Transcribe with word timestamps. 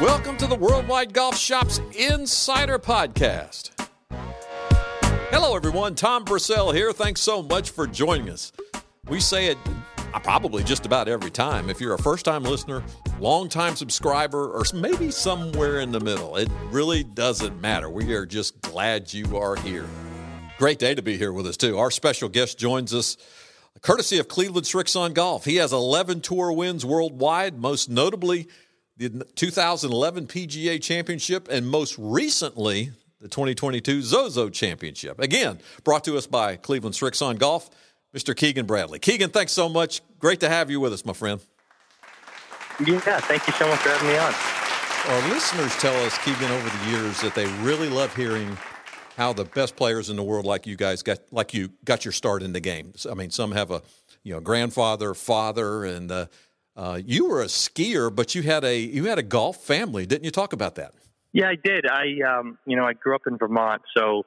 Welcome 0.00 0.36
to 0.36 0.46
the 0.46 0.56
Worldwide 0.56 1.12
Golf 1.12 1.36
Shops 1.36 1.80
Insider 1.98 2.78
Podcast. 2.78 3.70
Hello, 5.30 5.56
everyone. 5.56 5.96
Tom 5.96 6.24
Purcell 6.24 6.70
here. 6.70 6.92
Thanks 6.92 7.20
so 7.20 7.42
much 7.42 7.70
for 7.70 7.88
joining 7.88 8.30
us. 8.30 8.52
We 9.08 9.18
say 9.18 9.46
it 9.46 9.58
uh, 10.12 10.20
probably 10.20 10.62
just 10.62 10.86
about 10.86 11.08
every 11.08 11.30
time. 11.30 11.68
If 11.68 11.80
you're 11.80 11.94
a 11.94 11.98
first 11.98 12.24
time 12.24 12.44
listener, 12.44 12.84
long 13.18 13.48
time 13.48 13.74
subscriber, 13.74 14.52
or 14.52 14.62
maybe 14.72 15.10
somewhere 15.10 15.80
in 15.80 15.90
the 15.90 15.98
middle, 15.98 16.36
it 16.36 16.48
really 16.70 17.02
doesn't 17.02 17.60
matter. 17.60 17.90
We 17.90 18.14
are 18.14 18.26
just 18.26 18.60
glad 18.60 19.12
you 19.12 19.36
are 19.36 19.56
here. 19.56 19.88
Great 20.56 20.78
day 20.78 20.94
to 20.94 21.02
be 21.02 21.16
here 21.16 21.32
with 21.32 21.46
us, 21.46 21.56
too. 21.56 21.78
Our 21.78 21.90
special 21.90 22.28
guest 22.28 22.58
joins 22.58 22.94
us 22.94 23.16
courtesy 23.80 24.18
of 24.18 24.28
Cleveland 24.28 24.66
Srixon 24.66 25.12
Golf. 25.12 25.44
He 25.44 25.56
has 25.56 25.72
11 25.72 26.20
tour 26.20 26.52
wins 26.52 26.86
worldwide, 26.86 27.58
most 27.58 27.90
notably 27.90 28.48
the 28.96 29.26
2011 29.34 30.26
PGA 30.26 30.80
Championship, 30.80 31.48
and 31.50 31.68
most 31.68 31.96
recently, 31.98 32.92
the 33.20 33.28
2022 33.28 34.02
Zozo 34.02 34.48
Championship. 34.48 35.18
Again, 35.18 35.58
brought 35.82 36.04
to 36.04 36.16
us 36.16 36.26
by 36.26 36.56
Cleveland 36.56 36.94
Srixon 36.94 37.38
Golf, 37.38 37.68
Mr. 38.14 38.34
Keegan 38.34 38.64
Bradley. 38.64 39.00
Keegan, 39.00 39.30
thanks 39.30 39.52
so 39.52 39.68
much. 39.68 40.00
Great 40.20 40.40
to 40.40 40.48
have 40.48 40.70
you 40.70 40.78
with 40.78 40.92
us, 40.92 41.04
my 41.04 41.12
friend. 41.12 41.40
Yeah, 42.86 43.20
thank 43.20 43.46
you 43.46 43.52
so 43.54 43.68
much 43.68 43.80
for 43.80 43.88
having 43.88 44.08
me 44.08 44.16
on. 44.16 44.32
Our 45.12 45.34
listeners 45.34 45.76
tell 45.76 45.94
us, 46.06 46.16
Keegan, 46.18 46.50
over 46.50 46.70
the 46.70 46.90
years 46.90 47.20
that 47.20 47.34
they 47.34 47.46
really 47.62 47.90
love 47.90 48.14
hearing 48.14 48.56
how 49.16 49.32
the 49.32 49.44
best 49.44 49.76
players 49.76 50.10
in 50.10 50.16
the 50.16 50.22
world, 50.22 50.44
like 50.44 50.66
you 50.66 50.76
guys, 50.76 51.02
got 51.02 51.18
like 51.30 51.54
you 51.54 51.70
got 51.84 52.04
your 52.04 52.12
start 52.12 52.42
in 52.42 52.52
the 52.52 52.60
game. 52.60 52.92
I 53.10 53.14
mean, 53.14 53.30
some 53.30 53.52
have 53.52 53.70
a 53.70 53.82
you 54.22 54.34
know 54.34 54.40
grandfather, 54.40 55.14
father, 55.14 55.84
and 55.84 56.10
uh, 56.10 56.26
uh, 56.76 57.00
you 57.04 57.28
were 57.28 57.42
a 57.42 57.46
skier, 57.46 58.14
but 58.14 58.34
you 58.34 58.42
had 58.42 58.64
a 58.64 58.78
you 58.78 59.04
had 59.04 59.18
a 59.18 59.22
golf 59.22 59.58
family, 59.58 60.06
didn't 60.06 60.24
you? 60.24 60.30
Talk 60.30 60.52
about 60.52 60.74
that. 60.76 60.94
Yeah, 61.32 61.48
I 61.48 61.56
did. 61.62 61.86
I 61.86 62.38
um, 62.38 62.58
you 62.66 62.76
know 62.76 62.84
I 62.84 62.92
grew 62.92 63.14
up 63.14 63.22
in 63.26 63.38
Vermont, 63.38 63.82
so 63.96 64.24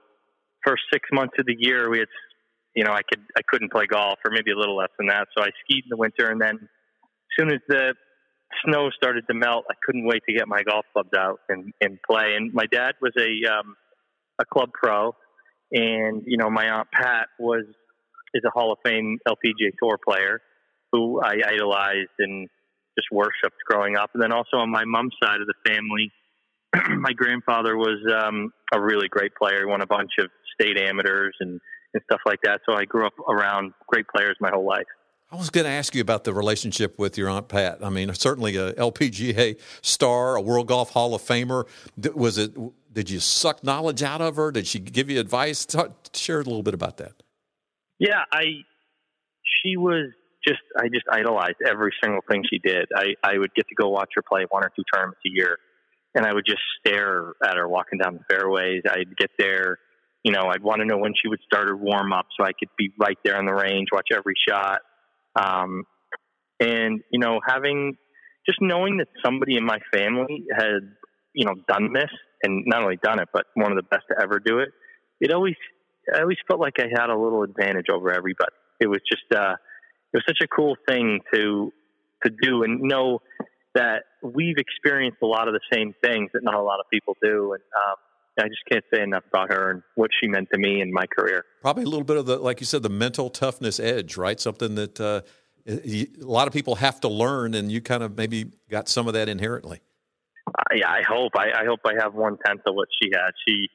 first 0.65 0.83
six 0.91 1.09
months 1.11 1.33
of 1.39 1.45
the 1.45 1.55
year 1.57 1.89
we 1.89 1.99
had 1.99 2.07
you 2.75 2.83
know 2.83 2.91
I 2.91 3.01
could 3.01 3.21
I 3.37 3.41
couldn't 3.47 3.71
play 3.71 3.85
golf, 3.85 4.19
or 4.25 4.31
maybe 4.31 4.51
a 4.51 4.57
little 4.57 4.77
less 4.77 4.91
than 4.97 5.07
that. 5.07 5.27
So 5.37 5.43
I 5.43 5.49
skied 5.63 5.83
in 5.85 5.89
the 5.89 5.97
winter, 5.97 6.29
and 6.29 6.41
then 6.41 6.55
as 6.55 7.33
soon 7.37 7.51
as 7.51 7.59
the 7.67 7.93
snow 8.65 8.89
started 8.95 9.27
to 9.27 9.33
melt, 9.33 9.65
I 9.69 9.73
couldn't 9.85 10.05
wait 10.05 10.23
to 10.27 10.33
get 10.33 10.47
my 10.47 10.63
golf 10.63 10.85
clubs 10.93 11.11
out 11.17 11.39
and, 11.49 11.73
and 11.81 11.99
play. 12.07 12.35
And 12.35 12.53
my 12.53 12.65
dad 12.65 12.93
was 13.01 13.11
a 13.17 13.51
um, 13.51 13.75
a 14.39 14.45
club 14.45 14.69
pro, 14.73 15.13
and 15.71 16.23
you 16.25 16.37
know 16.37 16.49
my 16.49 16.69
aunt 16.69 16.87
Pat 16.91 17.27
was 17.39 17.65
is 18.33 18.43
a 18.45 18.49
Hall 18.49 18.71
of 18.71 18.79
Fame 18.85 19.17
LPGA 19.27 19.71
Tour 19.81 19.97
player 20.03 20.41
who 20.91 21.21
I 21.21 21.35
idolized 21.45 22.15
and 22.19 22.47
just 22.97 23.07
worshipped 23.11 23.57
growing 23.67 23.95
up. 23.95 24.11
And 24.13 24.23
then 24.23 24.31
also 24.31 24.57
on 24.57 24.71
my 24.71 24.85
mom's 24.85 25.13
side 25.21 25.41
of 25.41 25.47
the 25.47 25.71
family, 25.71 26.11
my 26.99 27.13
grandfather 27.13 27.77
was 27.77 27.99
um, 28.11 28.51
a 28.73 28.81
really 28.81 29.07
great 29.07 29.33
player. 29.35 29.59
He 29.59 29.65
won 29.65 29.81
a 29.81 29.87
bunch 29.87 30.11
of 30.19 30.29
state 30.59 30.77
amateurs 30.77 31.35
and, 31.39 31.59
and 31.93 32.03
stuff 32.09 32.21
like 32.25 32.39
that. 32.43 32.61
So 32.67 32.75
I 32.75 32.85
grew 32.85 33.05
up 33.05 33.13
around 33.29 33.73
great 33.87 34.05
players 34.13 34.35
my 34.39 34.49
whole 34.51 34.65
life. 34.65 34.87
I 35.29 35.35
was 35.35 35.49
going 35.49 35.65
to 35.65 35.71
ask 35.71 35.93
you 35.93 36.01
about 36.01 36.23
the 36.23 36.33
relationship 36.33 36.97
with 36.97 37.17
your 37.17 37.27
aunt 37.29 37.49
Pat. 37.49 37.83
I 37.83 37.89
mean, 37.89 38.13
certainly 38.13 38.55
a 38.55 38.73
LPGA 38.73 39.59
star, 39.81 40.37
a 40.37 40.41
World 40.41 40.67
Golf 40.67 40.91
Hall 40.91 41.13
of 41.13 41.21
Famer. 41.21 41.65
Was 42.15 42.37
it? 42.37 42.55
Did 42.93 43.09
you 43.09 43.19
suck 43.19 43.63
knowledge 43.63 44.01
out 44.03 44.21
of 44.21 44.37
her? 44.37 44.51
Did 44.51 44.67
she 44.67 44.79
give 44.79 45.09
you 45.09 45.19
advice? 45.19 45.65
Talk, 45.65 45.91
share 46.13 46.39
a 46.39 46.43
little 46.43 46.63
bit 46.63 46.73
about 46.73 46.97
that. 46.97 47.13
Yeah, 47.99 48.23
I. 48.31 48.43
She 49.63 49.75
was 49.75 50.11
just 50.47 50.61
I 50.77 50.87
just 50.87 51.05
idolized 51.11 51.57
every 51.67 51.91
single 52.01 52.21
thing 52.29 52.43
she 52.49 52.59
did. 52.59 52.87
I 52.95 53.15
I 53.23 53.37
would 53.37 53.53
get 53.53 53.67
to 53.67 53.75
go 53.75 53.89
watch 53.89 54.09
her 54.15 54.21
play 54.21 54.45
one 54.49 54.63
or 54.63 54.71
two 54.75 54.83
tournaments 54.93 55.19
a 55.25 55.29
year, 55.29 55.57
and 56.15 56.25
I 56.25 56.33
would 56.33 56.45
just 56.45 56.61
stare 56.79 57.33
at 57.43 57.57
her 57.57 57.67
walking 57.67 57.99
down 57.99 58.13
the 58.13 58.23
fairways. 58.33 58.83
I'd 58.89 59.17
get 59.17 59.31
there, 59.37 59.77
you 60.23 60.31
know, 60.31 60.47
I'd 60.47 60.63
want 60.63 60.79
to 60.79 60.85
know 60.85 60.97
when 60.97 61.13
she 61.21 61.27
would 61.27 61.41
start 61.45 61.67
her 61.67 61.75
warm 61.75 62.13
up 62.13 62.27
so 62.37 62.45
I 62.45 62.51
could 62.57 62.69
be 62.77 62.91
right 62.97 63.17
there 63.25 63.37
on 63.37 63.45
the 63.45 63.53
range, 63.53 63.89
watch 63.91 64.07
every 64.13 64.35
shot. 64.47 64.79
Um, 65.39 65.83
and 66.59 67.01
you 67.11 67.19
know, 67.19 67.39
having 67.45 67.97
just 68.45 68.59
knowing 68.61 68.97
that 68.97 69.07
somebody 69.23 69.57
in 69.57 69.65
my 69.65 69.79
family 69.93 70.45
had 70.57 70.79
you 71.33 71.45
know 71.45 71.55
done 71.67 71.93
this 71.93 72.09
and 72.43 72.63
not 72.65 72.83
only 72.83 72.97
done 73.03 73.19
it, 73.19 73.29
but 73.33 73.45
one 73.55 73.71
of 73.71 73.77
the 73.77 73.83
best 73.83 74.03
to 74.09 74.21
ever 74.21 74.39
do 74.39 74.59
it. 74.59 74.69
It 75.19 75.31
always 75.31 75.55
I 76.13 76.21
always 76.21 76.37
felt 76.47 76.59
like 76.59 76.75
I 76.79 76.87
had 76.89 77.09
a 77.09 77.17
little 77.17 77.43
advantage 77.43 77.87
over 77.93 78.11
everybody. 78.11 78.53
It 78.79 78.87
was 78.87 78.99
just 79.09 79.23
uh, 79.33 79.55
it 80.13 80.17
was 80.17 80.23
such 80.27 80.39
a 80.43 80.47
cool 80.47 80.75
thing 80.87 81.19
to 81.33 81.71
to 82.23 82.31
do 82.41 82.63
and 82.63 82.81
know 82.81 83.19
that 83.75 84.03
we've 84.23 84.57
experienced 84.57 85.19
a 85.21 85.25
lot 85.25 85.47
of 85.47 85.53
the 85.53 85.59
same 85.71 85.93
things 86.03 86.31
that 86.33 86.41
not 86.43 86.55
a 86.55 86.61
lot 86.61 86.79
of 86.79 86.87
people 86.91 87.15
do. 87.21 87.53
And 87.53 87.61
um, 87.85 87.95
I 88.39 88.47
just 88.47 88.63
can't 88.71 88.83
say 88.93 89.01
enough 89.01 89.23
about 89.29 89.51
her 89.51 89.71
and 89.71 89.83
what 89.95 90.11
she 90.19 90.27
meant 90.27 90.49
to 90.53 90.59
me 90.59 90.81
in 90.81 90.91
my 90.91 91.05
career. 91.05 91.43
Probably 91.61 91.83
a 91.83 91.87
little 91.87 92.03
bit 92.03 92.17
of 92.17 92.25
the, 92.25 92.37
like 92.37 92.59
you 92.59 92.65
said, 92.65 92.83
the 92.83 92.89
mental 92.89 93.29
toughness 93.29 93.79
edge, 93.79 94.17
right? 94.17 94.39
Something 94.39 94.75
that 94.75 94.99
uh, 94.99 95.21
a 95.67 96.07
lot 96.19 96.47
of 96.47 96.53
people 96.53 96.75
have 96.75 96.99
to 97.01 97.07
learn, 97.07 97.53
and 97.53 97.71
you 97.71 97.81
kind 97.81 98.03
of 98.03 98.17
maybe 98.17 98.51
got 98.69 98.87
some 98.87 99.07
of 99.07 99.13
that 99.13 99.27
inherently. 99.27 99.81
Uh, 100.47 100.75
yeah, 100.75 100.89
I 100.89 101.01
hope. 101.07 101.33
I, 101.35 101.61
I 101.61 101.65
hope 101.65 101.79
I 101.85 101.93
have 101.99 102.13
one 102.13 102.37
tenth 102.45 102.61
of 102.65 102.75
what 102.75 102.87
she 103.01 103.09
had. 103.13 103.31
She, 103.47 103.67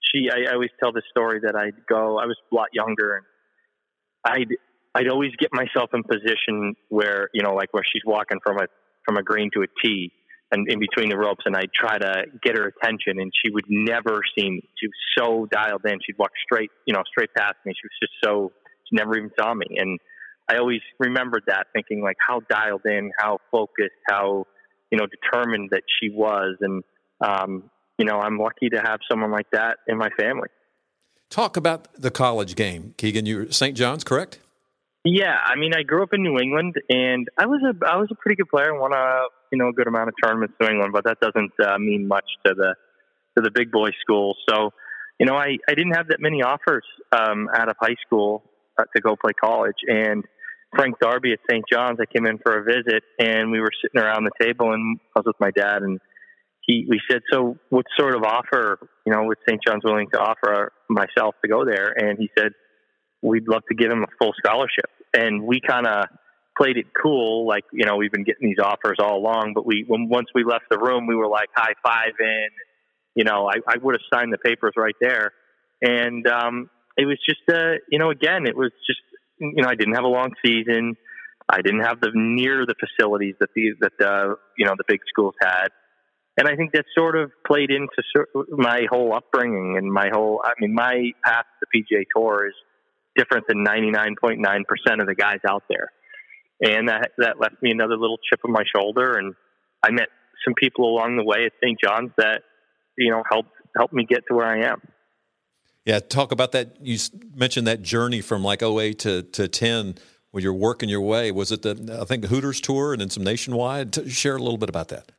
she. 0.00 0.28
I, 0.30 0.50
I 0.50 0.54
always 0.54 0.70
tell 0.78 0.92
the 0.92 1.02
story 1.10 1.40
that 1.44 1.56
I'd 1.56 1.86
go. 1.88 2.18
I 2.18 2.26
was 2.26 2.36
a 2.50 2.54
lot 2.54 2.68
younger, 2.72 3.16
and 3.16 3.26
I'd 4.24 4.56
I'd 4.94 5.08
always 5.08 5.32
get 5.38 5.50
myself 5.52 5.90
in 5.94 6.02
position 6.02 6.74
where 6.88 7.28
you 7.32 7.42
know, 7.42 7.54
like 7.54 7.72
where 7.72 7.84
she's 7.90 8.02
walking 8.04 8.38
from 8.44 8.58
a 8.58 8.66
from 9.04 9.16
a 9.16 9.22
green 9.22 9.50
to 9.54 9.62
a 9.62 9.66
tee, 9.82 10.12
and 10.52 10.70
in 10.70 10.78
between 10.78 11.08
the 11.08 11.16
ropes, 11.16 11.44
and 11.46 11.56
I'd 11.56 11.72
try 11.74 11.98
to 11.98 12.24
get 12.42 12.56
her 12.56 12.68
attention, 12.68 13.18
and 13.18 13.32
she 13.42 13.50
would 13.50 13.64
never 13.68 14.20
see 14.38 14.50
me. 14.50 14.68
She 14.78 14.86
was 14.86 14.94
so 15.18 15.46
dialed 15.50 15.84
in. 15.84 15.98
She'd 16.06 16.18
walk 16.18 16.32
straight, 16.44 16.70
you 16.86 16.94
know, 16.94 17.02
straight 17.10 17.34
past 17.34 17.56
me. 17.64 17.72
She 17.74 17.86
was 17.86 17.98
just 18.00 18.12
so 18.22 18.52
she 18.88 18.96
never 18.96 19.16
even 19.16 19.30
saw 19.38 19.52
me, 19.54 19.66
and 19.78 19.98
I 20.48 20.58
always 20.58 20.80
remembered 20.98 21.44
that, 21.46 21.68
thinking 21.72 22.02
like 22.02 22.16
how 22.26 22.40
dialed 22.48 22.82
in, 22.84 23.10
how 23.18 23.38
focused, 23.50 23.96
how 24.08 24.46
you 24.90 24.98
know 24.98 25.06
determined 25.06 25.70
that 25.70 25.82
she 26.00 26.10
was, 26.10 26.56
and 26.60 26.84
um, 27.20 27.70
you 27.98 28.04
know, 28.04 28.18
I'm 28.18 28.38
lucky 28.38 28.68
to 28.70 28.78
have 28.78 29.00
someone 29.10 29.30
like 29.30 29.50
that 29.52 29.78
in 29.86 29.96
my 29.96 30.10
family. 30.18 30.48
Talk 31.30 31.56
about 31.56 31.88
the 31.94 32.10
college 32.10 32.56
game, 32.56 32.94
Keegan. 32.98 33.24
You're 33.24 33.50
St. 33.50 33.76
John's, 33.76 34.04
correct? 34.04 34.38
Yeah, 35.04 35.34
I 35.44 35.56
mean, 35.56 35.72
I 35.74 35.82
grew 35.82 36.02
up 36.02 36.10
in 36.12 36.22
New 36.22 36.38
England, 36.38 36.74
and 36.88 37.26
I 37.36 37.46
was 37.46 37.60
a 37.64 37.74
I 37.86 37.96
was 37.96 38.08
a 38.12 38.14
pretty 38.14 38.36
good 38.36 38.48
player. 38.48 38.78
Won 38.78 38.92
a 38.92 39.24
you 39.50 39.58
know 39.58 39.68
a 39.68 39.72
good 39.72 39.88
amount 39.88 40.08
of 40.08 40.14
tournaments 40.22 40.54
in 40.60 40.66
New 40.66 40.72
England, 40.72 40.92
but 40.92 41.04
that 41.04 41.18
doesn't 41.20 41.52
uh, 41.60 41.78
mean 41.78 42.06
much 42.06 42.26
to 42.46 42.54
the 42.54 42.76
to 43.36 43.42
the 43.42 43.50
big 43.52 43.72
boy 43.72 43.88
schools. 44.00 44.36
So, 44.48 44.70
you 45.18 45.26
know, 45.26 45.34
I 45.34 45.56
I 45.68 45.74
didn't 45.74 45.94
have 45.96 46.08
that 46.08 46.20
many 46.20 46.42
offers 46.42 46.84
um, 47.10 47.48
out 47.52 47.68
of 47.68 47.76
high 47.80 47.96
school 48.06 48.44
uh, 48.78 48.84
to 48.94 49.02
go 49.02 49.16
play 49.16 49.32
college. 49.32 49.76
And 49.88 50.24
Frank 50.76 51.00
Darby 51.00 51.32
at 51.32 51.40
St. 51.50 51.64
John's, 51.70 51.98
I 52.00 52.06
came 52.06 52.26
in 52.26 52.38
for 52.38 52.58
a 52.58 52.62
visit, 52.62 53.02
and 53.18 53.50
we 53.50 53.60
were 53.60 53.70
sitting 53.82 54.00
around 54.00 54.24
the 54.24 54.44
table, 54.44 54.72
and 54.72 54.98
I 55.16 55.20
was 55.20 55.26
with 55.26 55.40
my 55.40 55.50
dad, 55.50 55.82
and 55.82 55.98
he 56.60 56.86
we 56.88 57.00
said, 57.10 57.22
so 57.32 57.56
what 57.70 57.86
sort 57.98 58.14
of 58.14 58.22
offer 58.22 58.78
you 59.04 59.12
know 59.12 59.24
would 59.24 59.38
St. 59.48 59.60
John's 59.66 59.82
willing 59.82 60.08
to 60.12 60.20
offer 60.20 60.72
myself 60.88 61.34
to 61.42 61.48
go 61.48 61.64
there? 61.64 61.90
And 61.90 62.18
he 62.18 62.30
said 62.38 62.52
we'd 63.22 63.48
love 63.48 63.62
to 63.68 63.74
give 63.74 63.90
him 63.90 64.02
a 64.02 64.08
full 64.18 64.32
scholarship. 64.36 64.90
And 65.14 65.42
we 65.42 65.60
kind 65.60 65.86
of 65.86 66.06
played 66.56 66.76
it 66.76 66.86
cool, 67.00 67.46
like 67.46 67.64
you 67.72 67.84
know 67.84 67.96
we've 67.96 68.12
been 68.12 68.24
getting 68.24 68.48
these 68.48 68.58
offers 68.62 68.96
all 68.98 69.16
along. 69.18 69.52
But 69.54 69.66
we 69.66 69.84
when 69.86 70.08
once 70.08 70.28
we 70.34 70.44
left 70.44 70.64
the 70.70 70.78
room, 70.78 71.06
we 71.06 71.14
were 71.14 71.28
like 71.28 71.48
high 71.54 71.74
five 71.82 72.14
in. 72.18 72.48
You 73.14 73.24
know, 73.24 73.46
I, 73.46 73.56
I 73.68 73.76
would 73.82 73.94
have 73.94 74.00
signed 74.12 74.32
the 74.32 74.38
papers 74.38 74.72
right 74.76 74.96
there. 75.00 75.32
And 75.82 76.26
um, 76.26 76.70
it 76.96 77.04
was 77.04 77.18
just, 77.28 77.40
uh, 77.52 77.74
you 77.90 77.98
know, 77.98 78.10
again, 78.10 78.46
it 78.46 78.56
was 78.56 78.70
just, 78.86 79.00
you 79.38 79.62
know, 79.62 79.68
I 79.68 79.74
didn't 79.74 79.94
have 79.94 80.04
a 80.04 80.08
long 80.08 80.30
season. 80.44 80.96
I 81.48 81.60
didn't 81.60 81.82
have 81.82 82.00
the 82.00 82.10
near 82.14 82.64
the 82.64 82.74
facilities 82.78 83.34
that 83.40 83.50
the 83.54 83.72
that 83.80 83.92
the 83.98 84.36
you 84.56 84.64
know 84.64 84.74
the 84.78 84.84
big 84.86 85.00
schools 85.08 85.34
had, 85.40 85.68
and 86.36 86.48
I 86.48 86.56
think 86.56 86.72
that 86.72 86.84
sort 86.96 87.16
of 87.16 87.30
played 87.46 87.70
into 87.70 88.46
my 88.48 88.86
whole 88.88 89.12
upbringing 89.12 89.76
and 89.76 89.92
my 89.92 90.08
whole. 90.10 90.40
I 90.44 90.52
mean, 90.60 90.72
my 90.72 91.10
path 91.24 91.44
to 91.44 91.66
the 91.66 91.80
PGA 91.80 92.04
Tour 92.14 92.46
is 92.46 92.54
different 93.16 93.46
than 93.48 93.64
99.9% 93.64 95.00
of 95.00 95.06
the 95.06 95.14
guys 95.14 95.38
out 95.48 95.64
there. 95.68 95.90
And 96.60 96.88
that, 96.88 97.10
that 97.18 97.40
left 97.40 97.56
me 97.60 97.70
another 97.70 97.96
little 97.96 98.18
chip 98.30 98.40
on 98.44 98.52
my 98.52 98.62
shoulder. 98.74 99.18
And 99.18 99.34
I 99.82 99.90
met 99.90 100.08
some 100.44 100.54
people 100.54 100.88
along 100.88 101.16
the 101.16 101.24
way 101.24 101.44
at 101.46 101.52
St. 101.62 101.78
John's 101.82 102.12
that, 102.18 102.42
you 102.96 103.10
know, 103.10 103.22
helped, 103.30 103.50
helped 103.76 103.92
me 103.92 104.06
get 104.08 104.22
to 104.28 104.34
where 104.34 104.46
I 104.46 104.68
am. 104.68 104.80
Yeah. 105.84 105.98
Talk 105.98 106.30
about 106.30 106.52
that. 106.52 106.76
You 106.80 106.98
mentioned 107.34 107.66
that 107.66 107.82
journey 107.82 108.20
from 108.20 108.44
like 108.44 108.62
08 108.62 108.98
to, 109.00 109.22
to 109.22 109.48
10 109.48 109.96
where 110.30 110.42
you're 110.42 110.54
working 110.54 110.88
your 110.88 111.00
way. 111.00 111.32
Was 111.32 111.50
it 111.50 111.62
the, 111.62 111.98
I 112.00 112.04
think 112.04 112.24
Hooters 112.26 112.60
tour 112.60 112.92
and 112.92 113.00
then 113.00 113.10
some 113.10 113.24
nationwide? 113.24 114.10
Share 114.10 114.36
a 114.36 114.42
little 114.42 114.58
bit 114.58 114.68
about 114.68 114.88
that. 114.88 115.10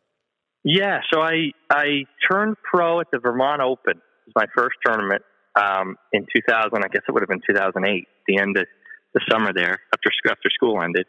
Yeah. 0.64 1.02
So 1.12 1.22
I, 1.22 1.52
I 1.70 2.06
turned 2.32 2.56
pro 2.64 3.02
at 3.02 3.08
the 3.12 3.20
Vermont 3.20 3.62
Open. 3.62 3.98
It 3.98 4.34
was 4.34 4.34
my 4.36 4.46
first 4.56 4.78
tournament 4.86 5.22
um, 5.56 5.98
in 6.12 6.26
2000. 6.36 6.72
I 6.76 6.88
guess 6.88 7.04
it 7.08 7.12
would 7.12 7.22
have 7.22 7.30
been 7.30 7.42
2008, 7.48 8.08
the 8.28 8.38
end 8.38 8.58
of 8.58 8.66
the 9.14 9.22
summer 9.30 9.54
there 9.54 9.80
after 9.94 10.10
after 10.30 10.50
school 10.50 10.82
ended. 10.82 11.06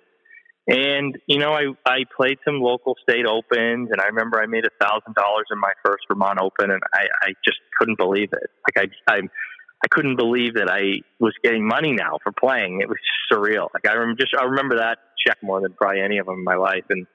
And 0.67 1.19
you 1.27 1.39
know, 1.39 1.53
I 1.53 1.67
I 1.87 2.05
played 2.17 2.39
some 2.45 2.61
local 2.61 2.95
state 3.03 3.27
opens, 3.27 3.91
and 3.91 4.01
I 4.01 4.07
remember 4.07 4.41
I 4.41 4.47
made 4.47 4.65
a 4.65 4.85
thousand 4.85 5.15
dollars 5.15 5.47
in 5.51 5.61
my 5.61 5.73
first 5.85 6.05
Vermont 6.09 6.39
Open, 6.41 6.71
and 6.71 6.81
I 6.95 7.05
I 7.23 7.29
just 7.45 7.59
couldn't 7.79 7.99
believe 7.99 8.31
it. 8.33 8.51
Like 8.67 8.89
I 9.09 9.13
I 9.13 9.19
I 9.19 9.89
couldn't 9.91 10.17
believe 10.17 10.55
that 10.55 10.71
I 10.71 11.03
was 11.21 11.35
getting 11.43 11.67
money 11.67 11.93
now 11.93 12.19
for 12.23 12.33
playing. 12.33 12.81
It 12.81 12.89
was 12.89 12.97
surreal. 13.31 13.69
Like 13.75 13.87
I 13.87 13.93
remember 13.93 14.23
just 14.23 14.35
I 14.35 14.45
remember 14.45 14.79
that 14.79 14.99
check 15.27 15.37
more 15.43 15.61
than 15.61 15.75
probably 15.75 16.01
any 16.01 16.19
of 16.19 16.27
them 16.27 16.37
in 16.39 16.45
my 16.45 16.57
life. 16.57 16.85
And 16.89 17.07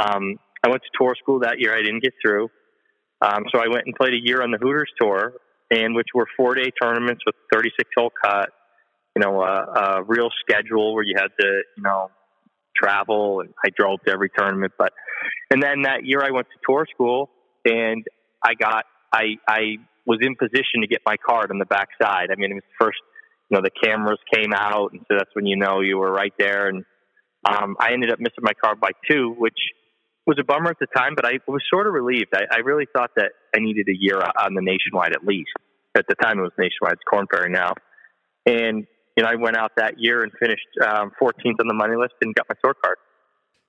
um, 0.00 0.36
I 0.64 0.68
went 0.68 0.82
to 0.82 0.88
tour 0.98 1.14
school 1.20 1.40
that 1.40 1.58
year. 1.58 1.76
I 1.76 1.82
didn't 1.82 2.02
get 2.02 2.14
through, 2.24 2.48
um, 3.20 3.44
so 3.52 3.60
I 3.60 3.68
went 3.68 3.84
and 3.84 3.94
played 3.94 4.14
a 4.14 4.20
year 4.22 4.42
on 4.42 4.50
the 4.50 4.58
Hooters 4.58 4.90
tour, 4.98 5.34
and 5.70 5.94
which 5.94 6.08
were 6.14 6.26
four 6.36 6.54
day 6.54 6.70
tournaments 6.80 7.22
with 7.26 7.34
36 7.52 7.88
hole 7.96 8.12
cut. 8.24 8.50
You 9.14 9.22
know, 9.22 9.40
a, 9.40 10.00
a 10.00 10.02
real 10.02 10.28
schedule 10.40 10.94
where 10.94 11.02
you 11.02 11.14
had 11.16 11.28
to 11.40 11.62
you 11.76 11.82
know 11.82 12.10
travel, 12.76 13.40
and 13.40 13.50
I 13.64 13.70
drove 13.76 14.00
to 14.06 14.12
every 14.12 14.30
tournament. 14.36 14.72
But 14.78 14.92
and 15.50 15.62
then 15.62 15.82
that 15.82 16.04
year 16.04 16.22
I 16.22 16.30
went 16.30 16.46
to 16.48 16.58
tour 16.68 16.86
school, 16.92 17.30
and 17.64 18.04
I 18.44 18.54
got 18.54 18.84
I 19.12 19.36
I 19.48 19.60
was 20.06 20.18
in 20.22 20.36
position 20.36 20.82
to 20.82 20.86
get 20.86 21.00
my 21.04 21.16
card 21.16 21.50
on 21.50 21.58
the 21.58 21.66
backside. 21.66 22.30
I 22.30 22.36
mean, 22.36 22.52
it 22.52 22.54
was 22.54 22.62
first, 22.80 22.98
you 23.50 23.56
know, 23.56 23.62
the 23.62 23.70
cameras 23.82 24.20
came 24.32 24.52
out, 24.54 24.92
and 24.92 25.00
so 25.08 25.16
that's 25.18 25.30
when 25.34 25.46
you 25.46 25.56
know 25.56 25.80
you 25.80 25.98
were 25.98 26.12
right 26.12 26.32
there. 26.38 26.68
And 26.68 26.84
um, 27.44 27.76
I 27.80 27.92
ended 27.92 28.12
up 28.12 28.20
missing 28.20 28.42
my 28.42 28.52
card 28.52 28.80
by 28.80 28.90
two, 29.10 29.34
which 29.36 29.58
was 30.26 30.38
a 30.40 30.44
bummer 30.44 30.70
at 30.70 30.78
the 30.80 30.86
time, 30.96 31.14
but 31.14 31.24
I 31.24 31.38
was 31.46 31.62
sort 31.70 31.86
of 31.86 31.92
relieved. 31.92 32.34
I, 32.34 32.42
I 32.50 32.58
really 32.58 32.86
thought 32.92 33.12
that 33.16 33.32
I 33.54 33.60
needed 33.60 33.88
a 33.88 33.96
year 33.96 34.20
on 34.20 34.54
the 34.54 34.62
nationwide 34.62 35.12
at 35.12 35.24
least. 35.24 35.52
At 35.96 36.06
the 36.08 36.14
time, 36.16 36.38
it 36.38 36.42
was 36.42 36.52
nationwide. 36.58 36.94
It's 36.94 37.02
Korn 37.08 37.26
Ferry 37.30 37.50
now, 37.50 37.72
and 38.44 38.86
you 39.16 39.24
know, 39.24 39.30
I 39.30 39.36
went 39.36 39.56
out 39.56 39.72
that 39.76 39.98
year 39.98 40.22
and 40.22 40.32
finished 40.38 40.66
um, 40.86 41.10
14th 41.20 41.58
on 41.60 41.68
the 41.68 41.74
money 41.74 41.96
list 41.96 42.14
and 42.20 42.34
got 42.34 42.46
my 42.50 42.54
tour 42.62 42.74
card. 42.84 42.98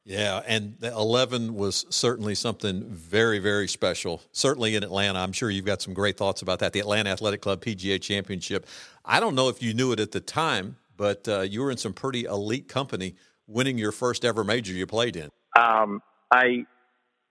Yeah, 0.03 0.41
and 0.45 0.75
the 0.79 0.91
11 0.91 1.53
was 1.53 1.85
certainly 1.89 2.33
something 2.33 2.85
very, 2.89 3.39
very 3.39 3.67
special. 3.67 4.21
Certainly 4.31 4.75
in 4.75 4.83
Atlanta. 4.83 5.19
I'm 5.19 5.33
sure 5.33 5.49
you've 5.49 5.65
got 5.65 5.81
some 5.81 5.93
great 5.93 6.17
thoughts 6.17 6.41
about 6.41 6.59
that. 6.59 6.71
The 6.71 6.79
Atlanta 6.79 7.09
Athletic 7.09 7.41
Club 7.41 7.61
PGA 7.61 8.01
Championship. 8.01 8.67
I 9.03 9.19
don't 9.19 9.35
know 9.35 9.49
if 9.49 9.61
you 9.61 9.73
knew 9.73 9.91
it 9.91 9.99
at 9.99 10.11
the 10.11 10.21
time, 10.21 10.77
but 10.95 11.27
uh, 11.27 11.41
you 11.41 11.61
were 11.61 11.71
in 11.71 11.77
some 11.77 11.91
pretty 11.91 12.23
elite 12.23 12.69
company 12.69 13.15
winning 13.47 13.77
your 13.77 13.91
first 13.91 14.23
ever 14.23 14.45
major 14.45 14.73
you 14.73 14.87
played 14.87 15.17
in. 15.17 15.29
Um, 15.57 16.01
I 16.31 16.65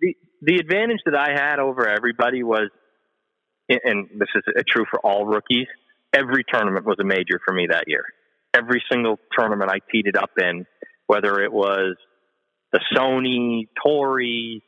the 0.00 0.16
the 0.42 0.56
advantage 0.56 1.00
that 1.06 1.16
I 1.16 1.32
had 1.32 1.58
over 1.58 1.88
everybody 1.88 2.42
was, 2.42 2.70
and 3.68 4.08
this 4.18 4.28
is 4.34 4.42
uh, 4.48 4.62
true 4.68 4.84
for 4.90 5.00
all 5.00 5.26
rookies. 5.26 5.66
Every 6.14 6.44
tournament 6.50 6.86
was 6.86 6.96
a 7.00 7.04
major 7.04 7.40
for 7.44 7.52
me 7.52 7.68
that 7.70 7.84
year. 7.86 8.04
Every 8.54 8.82
single 8.90 9.18
tournament 9.36 9.70
I 9.70 9.78
teed 9.92 10.06
it 10.06 10.16
up 10.16 10.30
in, 10.38 10.66
whether 11.06 11.40
it 11.40 11.52
was 11.52 11.96
the 12.72 12.80
Sony, 12.96 13.68
Torrey, 13.82 14.62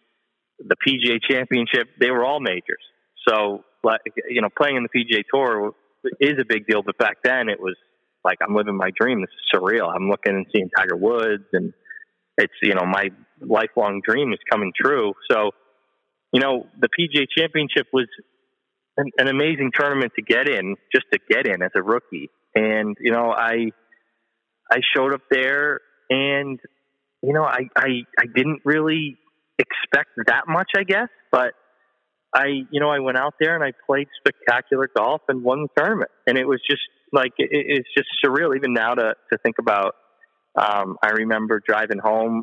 the 0.59 0.77
PGA 0.77 1.19
Championship, 1.29 1.89
they 2.01 2.11
were 2.11 2.25
all 2.25 2.41
majors. 2.41 2.83
So, 3.27 3.65
you 4.29 4.41
know, 4.43 4.49
playing 4.57 4.77
in 4.77 4.83
the 4.83 4.89
PGA 4.89 5.23
Tour 5.33 5.73
is 6.21 6.39
a 6.41 6.45
big 6.49 6.67
deal. 6.67 6.83
But 6.83 6.99
back 6.99 7.19
then, 7.23 7.49
it 7.49 7.61
was 7.61 7.77
like 8.25 8.39
I'm 8.47 8.55
living 8.55 8.77
my 8.77 8.91
dream. 8.99 9.21
This 9.21 9.31
is 9.31 9.61
surreal. 9.61 9.95
I'm 9.95 10.09
looking 10.09 10.35
and 10.35 10.47
seeing 10.55 10.71
Tiger 10.77 10.97
Woods, 10.97 11.45
and 11.53 11.73
it's 12.39 12.55
you 12.63 12.75
know 12.75 12.87
my 12.87 13.11
lifelong 13.41 14.01
dream 14.07 14.33
is 14.33 14.39
coming 14.51 14.73
true. 14.75 15.13
So, 15.31 15.51
you 16.33 16.41
know, 16.41 16.67
the 16.81 16.89
PGA 16.89 17.27
Championship 17.37 17.87
was 17.93 18.07
an, 18.97 19.11
an 19.19 19.29
amazing 19.29 19.71
tournament 19.79 20.13
to 20.17 20.23
get 20.23 20.49
in, 20.49 20.77
just 20.93 21.07
to 21.13 21.19
get 21.31 21.47
in 21.47 21.63
as 21.63 21.71
a 21.77 21.83
rookie. 21.83 22.31
And 22.55 22.97
you 23.01 23.13
know, 23.13 23.31
I 23.31 23.73
I 24.71 24.79
showed 24.95 25.13
up 25.13 25.23
there 25.31 25.81
and 26.11 26.59
you 27.23 27.33
know, 27.33 27.45
I, 27.45 27.69
I, 27.77 27.89
I 28.19 28.25
didn't 28.33 28.61
really 28.65 29.19
expect 29.59 30.11
that 30.27 30.45
much, 30.47 30.71
I 30.77 30.85
guess, 30.85 31.09
but 31.33 31.53
I, 32.35 32.47
you 32.71 32.81
know, 32.81 32.91
I 32.91 33.01
went 33.01 33.19
out 33.19 33.35
there 33.41 33.55
and 33.55 33.65
I 33.65 33.73
played 33.87 34.07
spectacular 34.19 34.89
golf 34.95 35.23
and 35.29 35.43
won 35.43 35.63
the 35.63 35.69
tournament. 35.77 36.11
And 36.27 36.39
it 36.39 36.47
was 36.47 36.61
just 36.69 36.83
like, 37.13 37.33
it, 37.39 37.49
it's 37.51 37.89
just 37.97 38.09
surreal 38.25 38.55
even 38.57 38.73
now 38.73 38.95
to, 38.95 39.15
to 39.33 39.39
think 39.43 39.57
about. 39.59 39.95
Um, 40.57 40.97
I 41.03 41.11
remember 41.11 41.61
driving 41.65 41.99
home 41.99 42.43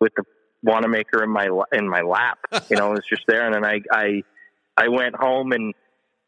with 0.00 0.12
the 0.16 0.24
Wanamaker 0.62 1.22
in 1.22 1.30
my, 1.30 1.48
in 1.72 1.88
my 1.88 2.02
lap, 2.02 2.38
you 2.70 2.76
know, 2.76 2.92
it 2.92 2.96
was 2.96 3.06
just 3.08 3.22
there. 3.26 3.46
And 3.46 3.54
then 3.54 3.64
I, 3.64 3.80
I, 3.90 4.22
I 4.76 4.88
went 4.88 5.14
home 5.14 5.52
and 5.52 5.74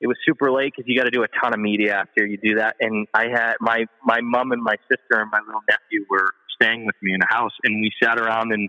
it 0.00 0.06
was 0.06 0.16
super 0.26 0.52
late 0.52 0.72
because 0.76 0.88
you 0.88 0.98
got 0.98 1.04
to 1.04 1.10
do 1.10 1.22
a 1.22 1.28
ton 1.42 1.54
of 1.54 1.60
media 1.60 1.94
after 1.94 2.26
you 2.26 2.36
do 2.36 2.56
that. 2.56 2.76
And 2.80 3.06
I 3.14 3.28
had 3.28 3.54
my, 3.60 3.86
my 4.04 4.20
mom 4.20 4.52
and 4.52 4.62
my 4.62 4.76
sister 4.90 5.20
and 5.20 5.30
my 5.30 5.40
little 5.44 5.62
nephew 5.68 6.04
were 6.08 6.28
staying 6.60 6.86
with 6.86 6.96
me 7.02 7.14
in 7.14 7.20
a 7.22 7.32
house, 7.32 7.52
and 7.62 7.80
we 7.80 7.90
sat 8.02 8.18
around 8.18 8.52
and 8.52 8.68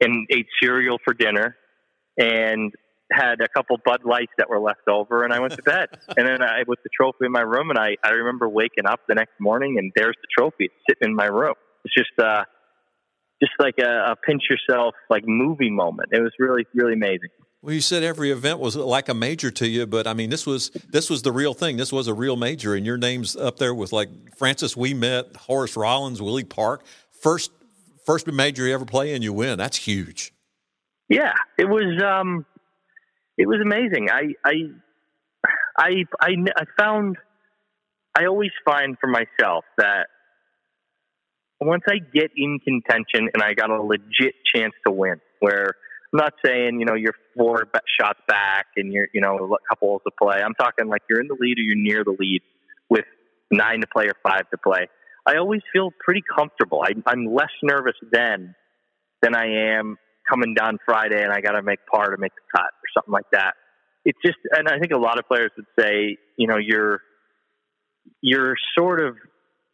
and 0.00 0.26
ate 0.30 0.46
cereal 0.60 0.98
for 1.04 1.14
dinner, 1.14 1.56
and 2.18 2.72
had 3.12 3.40
a 3.40 3.48
couple 3.48 3.76
Bud 3.84 4.00
Lights 4.04 4.32
that 4.38 4.48
were 4.48 4.58
left 4.58 4.88
over, 4.88 5.24
and 5.24 5.32
I 5.32 5.40
went 5.40 5.54
to 5.54 5.62
bed. 5.62 5.88
and 6.16 6.26
then 6.26 6.42
I 6.42 6.62
with 6.66 6.82
the 6.82 6.90
trophy 6.94 7.26
in 7.26 7.32
my 7.32 7.42
room, 7.42 7.70
and 7.70 7.78
I 7.78 7.96
I 8.02 8.10
remember 8.10 8.48
waking 8.48 8.86
up 8.86 9.00
the 9.08 9.14
next 9.14 9.38
morning, 9.40 9.78
and 9.78 9.92
there's 9.94 10.16
the 10.20 10.28
trophy 10.36 10.70
sitting 10.88 11.10
in 11.10 11.14
my 11.14 11.26
room. 11.26 11.54
It's 11.84 11.94
just 11.94 12.18
uh 12.18 12.44
just 13.42 13.52
like 13.58 13.74
a, 13.78 14.12
a 14.12 14.16
pinch 14.16 14.42
yourself 14.48 14.94
like 15.10 15.24
movie 15.26 15.70
moment. 15.70 16.10
It 16.12 16.20
was 16.20 16.32
really 16.38 16.64
really 16.74 16.94
amazing. 16.94 17.30
Well, 17.62 17.72
you 17.72 17.80
said 17.80 18.02
every 18.02 18.30
event 18.30 18.58
was 18.58 18.76
like 18.76 19.08
a 19.08 19.14
major 19.14 19.50
to 19.50 19.66
you, 19.66 19.86
but 19.86 20.06
I 20.06 20.12
mean, 20.12 20.28
this 20.28 20.46
was 20.46 20.70
this 20.90 21.08
was 21.08 21.22
the 21.22 21.32
real 21.32 21.54
thing. 21.54 21.78
This 21.78 21.92
was 21.92 22.08
a 22.08 22.14
real 22.14 22.36
major, 22.36 22.74
and 22.74 22.84
your 22.84 22.98
name's 22.98 23.36
up 23.36 23.58
there 23.58 23.74
with 23.74 23.90
like 23.92 24.10
Francis 24.36 24.74
Ouimet, 24.74 25.34
Horace 25.36 25.74
Rawlins, 25.76 26.20
Willie 26.20 26.44
Park 26.44 26.84
first 27.24 27.50
first 28.04 28.26
major 28.26 28.66
you 28.66 28.74
ever 28.74 28.84
play 28.84 29.14
and 29.14 29.24
you 29.24 29.32
win. 29.32 29.58
That's 29.58 29.78
huge. 29.78 30.32
Yeah, 31.08 31.32
it 31.58 31.64
was 31.64 32.00
um, 32.02 32.44
it 33.38 33.46
was 33.46 33.60
amazing. 33.62 34.08
I 34.10 34.34
I 34.44 34.52
I 35.76 36.04
I, 36.20 36.30
I 36.56 36.64
found 36.78 37.16
I 38.16 38.26
always 38.26 38.50
find 38.64 38.96
for 39.00 39.08
myself 39.08 39.64
that 39.78 40.08
once 41.64 41.82
I 41.88 41.98
get 41.98 42.30
in 42.36 42.58
contention 42.60 43.30
and 43.32 43.42
I 43.42 43.54
got 43.54 43.70
a 43.70 43.82
legit 43.82 44.34
chance 44.54 44.74
to 44.86 44.92
win, 44.92 45.20
where 45.40 45.74
I'm 46.12 46.18
not 46.18 46.34
saying 46.44 46.78
you 46.78 46.86
know 46.86 46.94
you're 46.94 47.14
four 47.36 47.66
shots 48.00 48.20
back 48.28 48.66
and 48.76 48.92
you're 48.92 49.08
you 49.12 49.20
know 49.20 49.36
a 49.36 49.68
couple 49.68 49.88
holes 49.88 50.02
to 50.06 50.12
play. 50.20 50.40
I'm 50.42 50.54
talking 50.54 50.88
like 50.88 51.02
you're 51.08 51.20
in 51.20 51.28
the 51.28 51.36
lead 51.38 51.58
or 51.58 51.62
you're 51.62 51.76
near 51.76 52.04
the 52.04 52.16
lead 52.18 52.42
with 52.88 53.06
nine 53.50 53.80
to 53.80 53.86
play 53.86 54.06
or 54.06 54.14
five 54.22 54.48
to 54.50 54.58
play. 54.58 54.88
I 55.26 55.36
always 55.36 55.62
feel 55.72 55.90
pretty 56.04 56.22
comfortable. 56.36 56.82
I, 56.82 56.92
I'm 57.06 57.32
less 57.32 57.52
nervous 57.62 57.96
then 58.12 58.54
than 59.22 59.34
I 59.34 59.78
am 59.78 59.96
coming 60.28 60.54
down 60.54 60.78
Friday 60.84 61.22
and 61.22 61.32
I 61.32 61.40
got 61.40 61.52
to 61.52 61.62
make 61.62 61.80
par 61.90 62.10
to 62.10 62.16
make 62.18 62.32
the 62.34 62.58
cut 62.58 62.66
or 62.66 62.88
something 62.94 63.12
like 63.12 63.30
that. 63.32 63.54
It's 64.04 64.18
just, 64.24 64.36
and 64.50 64.68
I 64.68 64.78
think 64.78 64.92
a 64.92 64.98
lot 64.98 65.18
of 65.18 65.26
players 65.26 65.50
would 65.56 65.66
say, 65.78 66.18
you 66.36 66.46
know, 66.46 66.58
you're, 66.58 67.00
you're 68.20 68.54
sort 68.76 69.00
of, 69.00 69.16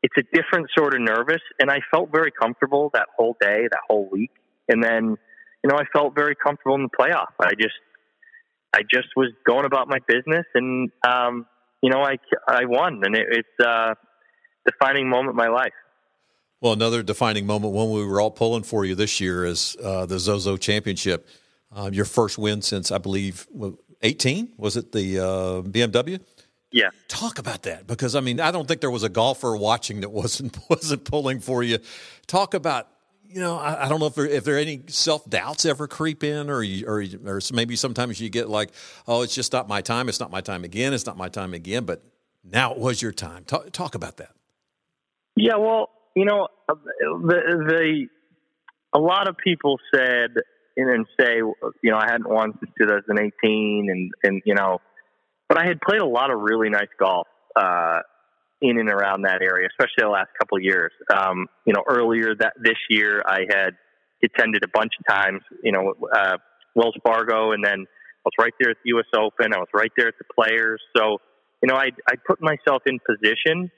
it's 0.03 0.15
a 0.17 0.23
different 0.35 0.69
sort 0.77 0.95
of 0.95 1.01
nervous. 1.01 1.43
And 1.59 1.71
I 1.71 1.81
felt 1.91 2.11
very 2.11 2.31
comfortable 2.31 2.91
that 2.95 3.07
whole 3.17 3.37
day, 3.41 3.69
that 3.71 3.81
whole 3.89 4.09
week. 4.11 4.31
And 4.69 4.83
then, 4.83 5.17
you 5.63 5.71
know, 5.71 5.77
I 5.77 5.85
felt 5.93 6.15
very 6.15 6.35
comfortable 6.35 6.75
in 6.77 6.83
the 6.83 6.89
playoff. 6.89 7.33
I 7.41 7.53
just, 7.61 7.75
I 8.73 8.81
just 8.91 9.09
was 9.17 9.33
going 9.47 9.65
about 9.65 9.89
my 9.89 9.99
business 10.07 10.47
and, 10.55 10.91
um, 11.07 11.47
you 11.83 11.91
know, 11.91 12.03
I, 12.03 12.17
I 12.47 12.67
won 12.67 13.01
and 13.05 13.17
it, 13.17 13.27
it's, 13.31 13.67
uh, 13.67 13.95
defining 14.67 15.09
moment 15.09 15.31
in 15.31 15.37
my 15.37 15.49
life. 15.49 15.73
Well, 16.61 16.75
another 16.75 17.03
defining 17.03 17.47
moment 17.47 17.73
when 17.73 17.91
we 17.91 18.05
were 18.05 18.21
all 18.21 18.31
pulling 18.31 18.65
for 18.65 18.85
you 18.85 18.95
this 18.95 19.19
year 19.21 19.47
is 19.47 19.77
uh, 19.83 20.05
the 20.07 20.19
Zozo 20.19 20.57
Championship. 20.57 21.27
Uh, 21.75 21.89
your 21.93 22.05
first 22.05 22.37
win 22.37 22.61
since 22.63 22.93
I 22.93 22.99
believe 22.99 23.47
18 24.03 24.53
was 24.57 24.77
it 24.77 24.93
the 24.93 25.21
uh, 25.21 25.63
BMW? 25.63 26.21
Yeah. 26.73 26.91
Talk 27.09 27.39
about 27.39 27.63
that 27.63 27.87
because 27.87 28.15
I 28.15 28.21
mean 28.21 28.41
I 28.41 28.51
don't 28.51 28.69
think 28.69 28.81
there 28.81 28.91
was 28.91 29.03
a 29.03 29.09
golfer 29.09 29.57
watching 29.57 30.01
that 30.03 30.11
wasn't 30.23 30.59
wasn't 30.69 31.05
pulling 31.05 31.41
for 31.41 31.63
you. 31.63 31.79
Talk 32.27 32.55
about 32.55 32.89
you 33.29 33.41
know 33.41 33.57
I, 33.57 33.87
I 33.87 33.89
don't 33.89 34.01
know 34.01 34.07
if 34.07 34.15
there 34.15 34.27
if 34.27 34.45
there 34.45 34.59
any 34.59 34.83
self 34.89 35.29
doubts 35.29 35.65
ever 35.67 35.89
creep 35.89 36.23
in 36.25 36.51
or 36.51 36.63
you, 36.63 36.87
or 36.87 37.05
or 37.25 37.41
maybe 37.53 37.77
sometimes 37.77 38.21
you 38.21 38.29
get 38.29 38.49
like 38.49 38.71
oh 39.09 39.23
it's 39.23 39.35
just 39.35 39.53
not 39.53 39.69
my 39.69 39.81
time 39.81 40.09
it's 40.09 40.21
not 40.21 40.31
my 40.31 40.41
time 40.41 40.65
again 40.65 40.93
it's 40.93 41.07
not 41.07 41.17
my 41.17 41.29
time 41.29 41.55
again 41.55 41.85
but 41.85 42.03
now 42.45 42.73
it 42.73 42.79
was 42.79 43.03
your 43.03 43.13
time. 43.13 43.45
Talk, 43.45 43.71
talk 43.73 43.95
about 43.95 44.17
that. 44.19 44.33
Yeah, 45.37 45.57
well, 45.57 45.91
you 46.17 46.25
know, 46.25 46.49
uh, 46.69 46.75
the 47.01 47.67
the 47.69 48.07
a 48.93 48.99
lot 48.99 49.29
of 49.29 49.37
people 49.37 49.79
said 49.95 50.31
and 50.77 51.07
say, 51.19 51.37
you 51.37 51.91
know, 51.91 51.97
I 51.97 52.07
hadn't 52.07 52.29
won 52.29 52.53
since 52.59 52.73
2018, 52.79 53.87
and 53.91 54.11
and 54.25 54.43
you 54.45 54.55
know, 54.55 54.81
but 55.51 55.59
I 55.59 55.67
had 55.67 55.81
played 55.81 56.01
a 56.01 56.07
lot 56.07 56.31
of 56.31 56.39
really 56.39 56.71
nice 56.71 56.89
golf 56.97 57.27
uh, 57.57 57.99
in 58.63 58.79
and 58.79 58.89
around 58.89 59.23
that 59.23 59.43
area, 59.43 59.67
especially 59.69 60.05
the 60.05 60.09
last 60.09 60.29
couple 60.39 60.57
of 60.57 60.63
years. 60.63 60.93
Um, 61.13 61.49
you 61.67 61.73
know, 61.73 61.83
earlier 61.89 62.37
that 62.39 62.53
this 62.63 62.79
year, 62.89 63.21
I 63.27 63.41
had 63.51 63.71
attended 64.23 64.63
a 64.63 64.69
bunch 64.73 64.93
of 65.01 65.13
times. 65.13 65.41
You 65.65 65.73
know, 65.73 65.95
uh, 66.15 66.37
Wells 66.77 66.95
Fargo, 67.05 67.51
and 67.51 67.65
then 67.65 67.81
I 67.81 68.25
was 68.25 68.33
right 68.39 68.53
there 68.61 68.71
at 68.71 68.77
the 68.85 68.91
U.S. 68.91 69.07
Open. 69.13 69.53
I 69.53 69.59
was 69.59 69.67
right 69.75 69.91
there 69.97 70.07
at 70.07 70.15
the 70.19 70.25
Players. 70.33 70.81
So 70.97 71.19
you 71.63 71.67
know, 71.67 71.75
I 71.75 71.91
I 72.09 72.15
put 72.25 72.41
myself 72.41 72.83
in 72.87 73.01
position, 73.05 73.73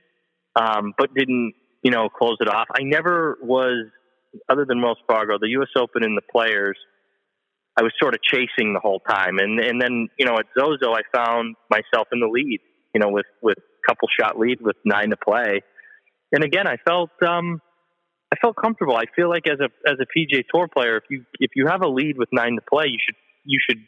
um, 0.55 0.93
but 0.99 1.15
didn't 1.15 1.55
you 1.83 1.91
know 1.91 2.11
close 2.11 2.37
it 2.41 2.49
off. 2.49 2.67
I 2.71 2.83
never 2.83 3.39
was, 3.41 3.87
other 4.47 4.67
than 4.69 4.83
Wells 4.83 4.99
Fargo, 5.07 5.39
the 5.41 5.49
U.S. 5.51 5.71
Open 5.75 6.05
and 6.05 6.19
the 6.19 6.23
Players. 6.31 6.77
I 7.77 7.83
was 7.83 7.93
sort 8.01 8.15
of 8.15 8.21
chasing 8.23 8.75
the 8.75 8.81
whole 8.81 9.01
time, 9.01 9.39
and 9.39 9.59
and 9.59 9.81
then 9.81 10.09
you 10.19 10.27
know 10.27 10.37
at 10.39 10.47
Zozo 10.59 10.93
I 10.93 11.03
found 11.15 11.57
myself 11.71 12.09
in 12.13 12.21
the 12.21 12.29
lead, 12.29 12.61
you 12.95 13.01
know, 13.01 13.09
with 13.09 13.27
with 13.43 13.59
couple 13.89 14.09
shot 14.21 14.39
lead 14.39 14.61
with 14.61 14.77
nine 14.85 15.11
to 15.11 15.17
play, 15.17 15.61
and 16.33 16.45
again 16.45 16.67
I 16.67 16.77
felt 16.87 17.11
um, 17.27 17.61
I 18.33 18.37
felt 18.41 18.57
comfortable. 18.57 18.97
I 18.97 19.05
feel 19.17 19.29
like 19.29 19.47
as 19.47 19.59
a 19.61 19.71
as 19.89 19.97
a 20.01 20.07
PGA 20.07 20.43
Tour 20.53 20.69
player, 20.69 20.97
if 20.97 21.05
you 21.11 21.25
if 21.39 21.53
you 21.55 21.67
have 21.69 21.83
a 21.83 21.89
lead 21.89 22.19
with 22.19 22.29
nine 22.33 22.57
to 22.57 22.63
play, 22.63 22.87
you 22.89 22.99
should 23.05 23.17
you 23.45 23.59
should 23.69 23.83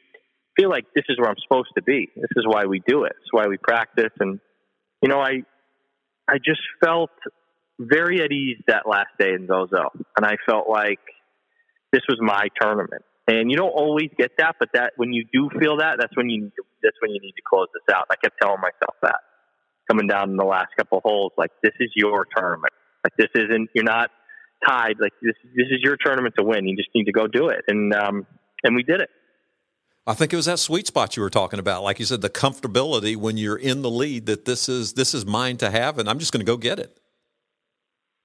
feel 0.57 0.71
like 0.71 0.85
this 0.95 1.05
is 1.09 1.19
where 1.19 1.29
I'm 1.29 1.37
supposed 1.47 1.71
to 1.77 1.83
be. 1.83 2.11
This 2.15 2.31
is 2.37 2.47
why 2.47 2.67
we 2.67 2.81
do 2.87 3.05
it. 3.05 3.13
It's 3.21 3.33
why 3.33 3.47
we 3.49 3.57
practice. 3.59 4.13
And 4.21 4.41
you 5.03 5.09
know, 5.09 5.19
I 5.21 5.43
I 6.29 6.39
just 6.45 6.61
felt 6.83 7.11
very 7.79 8.23
at 8.23 8.33
ease 8.33 8.63
that 8.69 8.87
last 8.87 9.11
day 9.19 9.31
in 9.31 9.47
Zozo, 9.47 9.91
and 10.17 10.25
I 10.25 10.37
felt 10.47 10.69
like 10.69 11.01
this 11.93 12.03
was 12.09 12.19
my 12.21 12.49
tournament. 12.61 13.03
And 13.27 13.51
you 13.51 13.57
don't 13.57 13.71
always 13.71 14.11
get 14.19 14.33
that, 14.39 14.57
but 14.59 14.69
that 14.75 14.93
when 14.97 15.13
you 15.13 15.25
do 15.33 15.49
feel 15.59 15.79
that, 15.79 15.97
that's 15.99 16.15
when 16.17 16.29
you 16.29 16.43
need 16.43 16.53
to, 16.57 16.63
that's 16.83 16.97
when 17.01 17.11
you 17.11 17.21
need 17.21 17.33
to 17.33 17.43
close 17.49 17.69
this 17.73 17.95
out. 17.95 18.07
I 18.11 18.17
kept 18.17 18.37
telling 18.41 18.61
myself 18.61 18.97
that 19.03 19.17
coming 19.89 20.07
down 20.07 20.31
in 20.31 20.37
the 20.37 20.45
last 20.45 20.69
couple 20.77 21.01
holes, 21.03 21.33
like 21.39 21.51
this 21.63 21.73
is 21.81 21.91
your 21.95 22.27
tournament. 22.37 22.73
Like 23.03 23.17
this 23.17 23.29
isn't 23.35 23.71
you're 23.75 23.85
not 23.85 24.11
tied. 24.67 24.97
Like 25.01 25.13
this 25.23 25.35
this 25.55 25.67
is 25.71 25.81
your 25.83 25.97
tournament 25.97 26.35
to 26.39 26.45
win. 26.45 26.67
You 26.67 26.77
just 26.77 26.91
need 26.95 27.05
to 27.05 27.13
go 27.13 27.27
do 27.27 27.49
it. 27.49 27.65
And 27.69 27.95
um 27.95 28.27
and 28.63 28.75
we 28.75 28.83
did 28.83 29.01
it. 29.01 29.11
I 30.07 30.13
think 30.13 30.33
it 30.33 30.37
was 30.37 30.47
that 30.47 30.59
sweet 30.59 30.87
spot 30.87 31.17
you 31.17 31.23
were 31.23 31.31
talking 31.31 31.59
about. 31.59 31.83
Like 31.83 31.99
you 31.99 32.05
said, 32.05 32.21
the 32.21 32.31
comfortability 32.31 33.17
when 33.17 33.39
you're 33.39 33.57
in 33.57 33.81
the 33.81 33.91
lead 33.91 34.27
that 34.27 34.45
this 34.45 34.69
is 34.69 34.95
this 34.95 35.15
is 35.15 35.25
mine 35.25 35.57
to 35.59 35.71
have, 35.71 35.99
and 35.99 36.09
I'm 36.09 36.19
just 36.19 36.33
going 36.33 36.45
to 36.45 36.51
go 36.51 36.57
get 36.57 36.79
it. 36.79 36.99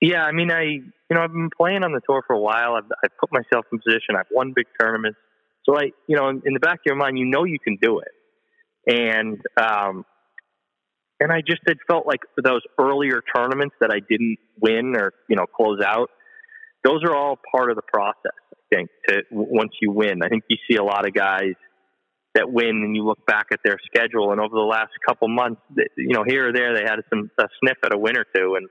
Yeah, 0.01 0.23
I 0.23 0.31
mean, 0.31 0.51
I 0.51 0.63
you 0.63 0.91
know 1.11 1.21
I've 1.21 1.31
been 1.31 1.49
playing 1.55 1.83
on 1.83 1.91
the 1.91 2.01
tour 2.07 2.23
for 2.25 2.33
a 2.33 2.39
while. 2.39 2.75
I've, 2.75 2.89
I've 3.03 3.17
put 3.19 3.31
myself 3.31 3.65
in 3.71 3.79
position. 3.79 4.15
I've 4.17 4.31
won 4.31 4.53
big 4.55 4.65
tournaments, 4.79 5.19
so 5.65 5.77
I 5.77 5.91
you 6.07 6.15
know 6.15 6.29
in, 6.29 6.41
in 6.45 6.53
the 6.53 6.59
back 6.59 6.75
of 6.75 6.85
your 6.85 6.95
mind, 6.95 7.17
you 7.17 7.25
know 7.25 7.43
you 7.43 7.59
can 7.59 7.77
do 7.81 7.99
it, 7.99 8.93
and 8.93 9.39
um, 9.57 10.05
and 11.19 11.31
I 11.31 11.41
just 11.45 11.61
had 11.67 11.77
felt 11.87 12.07
like 12.07 12.21
those 12.41 12.61
earlier 12.79 13.21
tournaments 13.35 13.75
that 13.81 13.91
I 13.91 13.99
didn't 13.99 14.37
win 14.61 14.95
or 14.95 15.13
you 15.27 15.35
know 15.35 15.45
close 15.45 15.81
out. 15.85 16.09
Those 16.83 17.03
are 17.03 17.13
all 17.13 17.37
part 17.53 17.69
of 17.69 17.75
the 17.75 17.81
process 17.81 18.39
I 18.53 18.75
think 18.75 18.89
to 19.09 19.21
once 19.31 19.73
you 19.81 19.91
win. 19.91 20.23
I 20.23 20.29
think 20.29 20.43
you 20.49 20.55
see 20.69 20.77
a 20.77 20.83
lot 20.83 21.05
of 21.05 21.13
guys 21.13 21.55
that 22.35 22.49
win 22.49 22.69
and 22.69 22.95
you 22.95 23.03
look 23.03 23.25
back 23.25 23.47
at 23.51 23.59
their 23.65 23.77
schedule 23.85 24.31
and 24.31 24.39
over 24.39 24.53
the 24.53 24.59
last 24.59 24.91
couple 25.05 25.27
months, 25.27 25.59
you 25.97 26.13
know, 26.13 26.23
here 26.25 26.49
or 26.49 26.53
there 26.53 26.73
they 26.73 26.83
had 26.83 26.99
some 27.09 27.29
a 27.37 27.47
sniff 27.59 27.77
at 27.83 27.93
a 27.93 27.97
win 27.97 28.15
or 28.15 28.25
two 28.33 28.55
and 28.55 28.69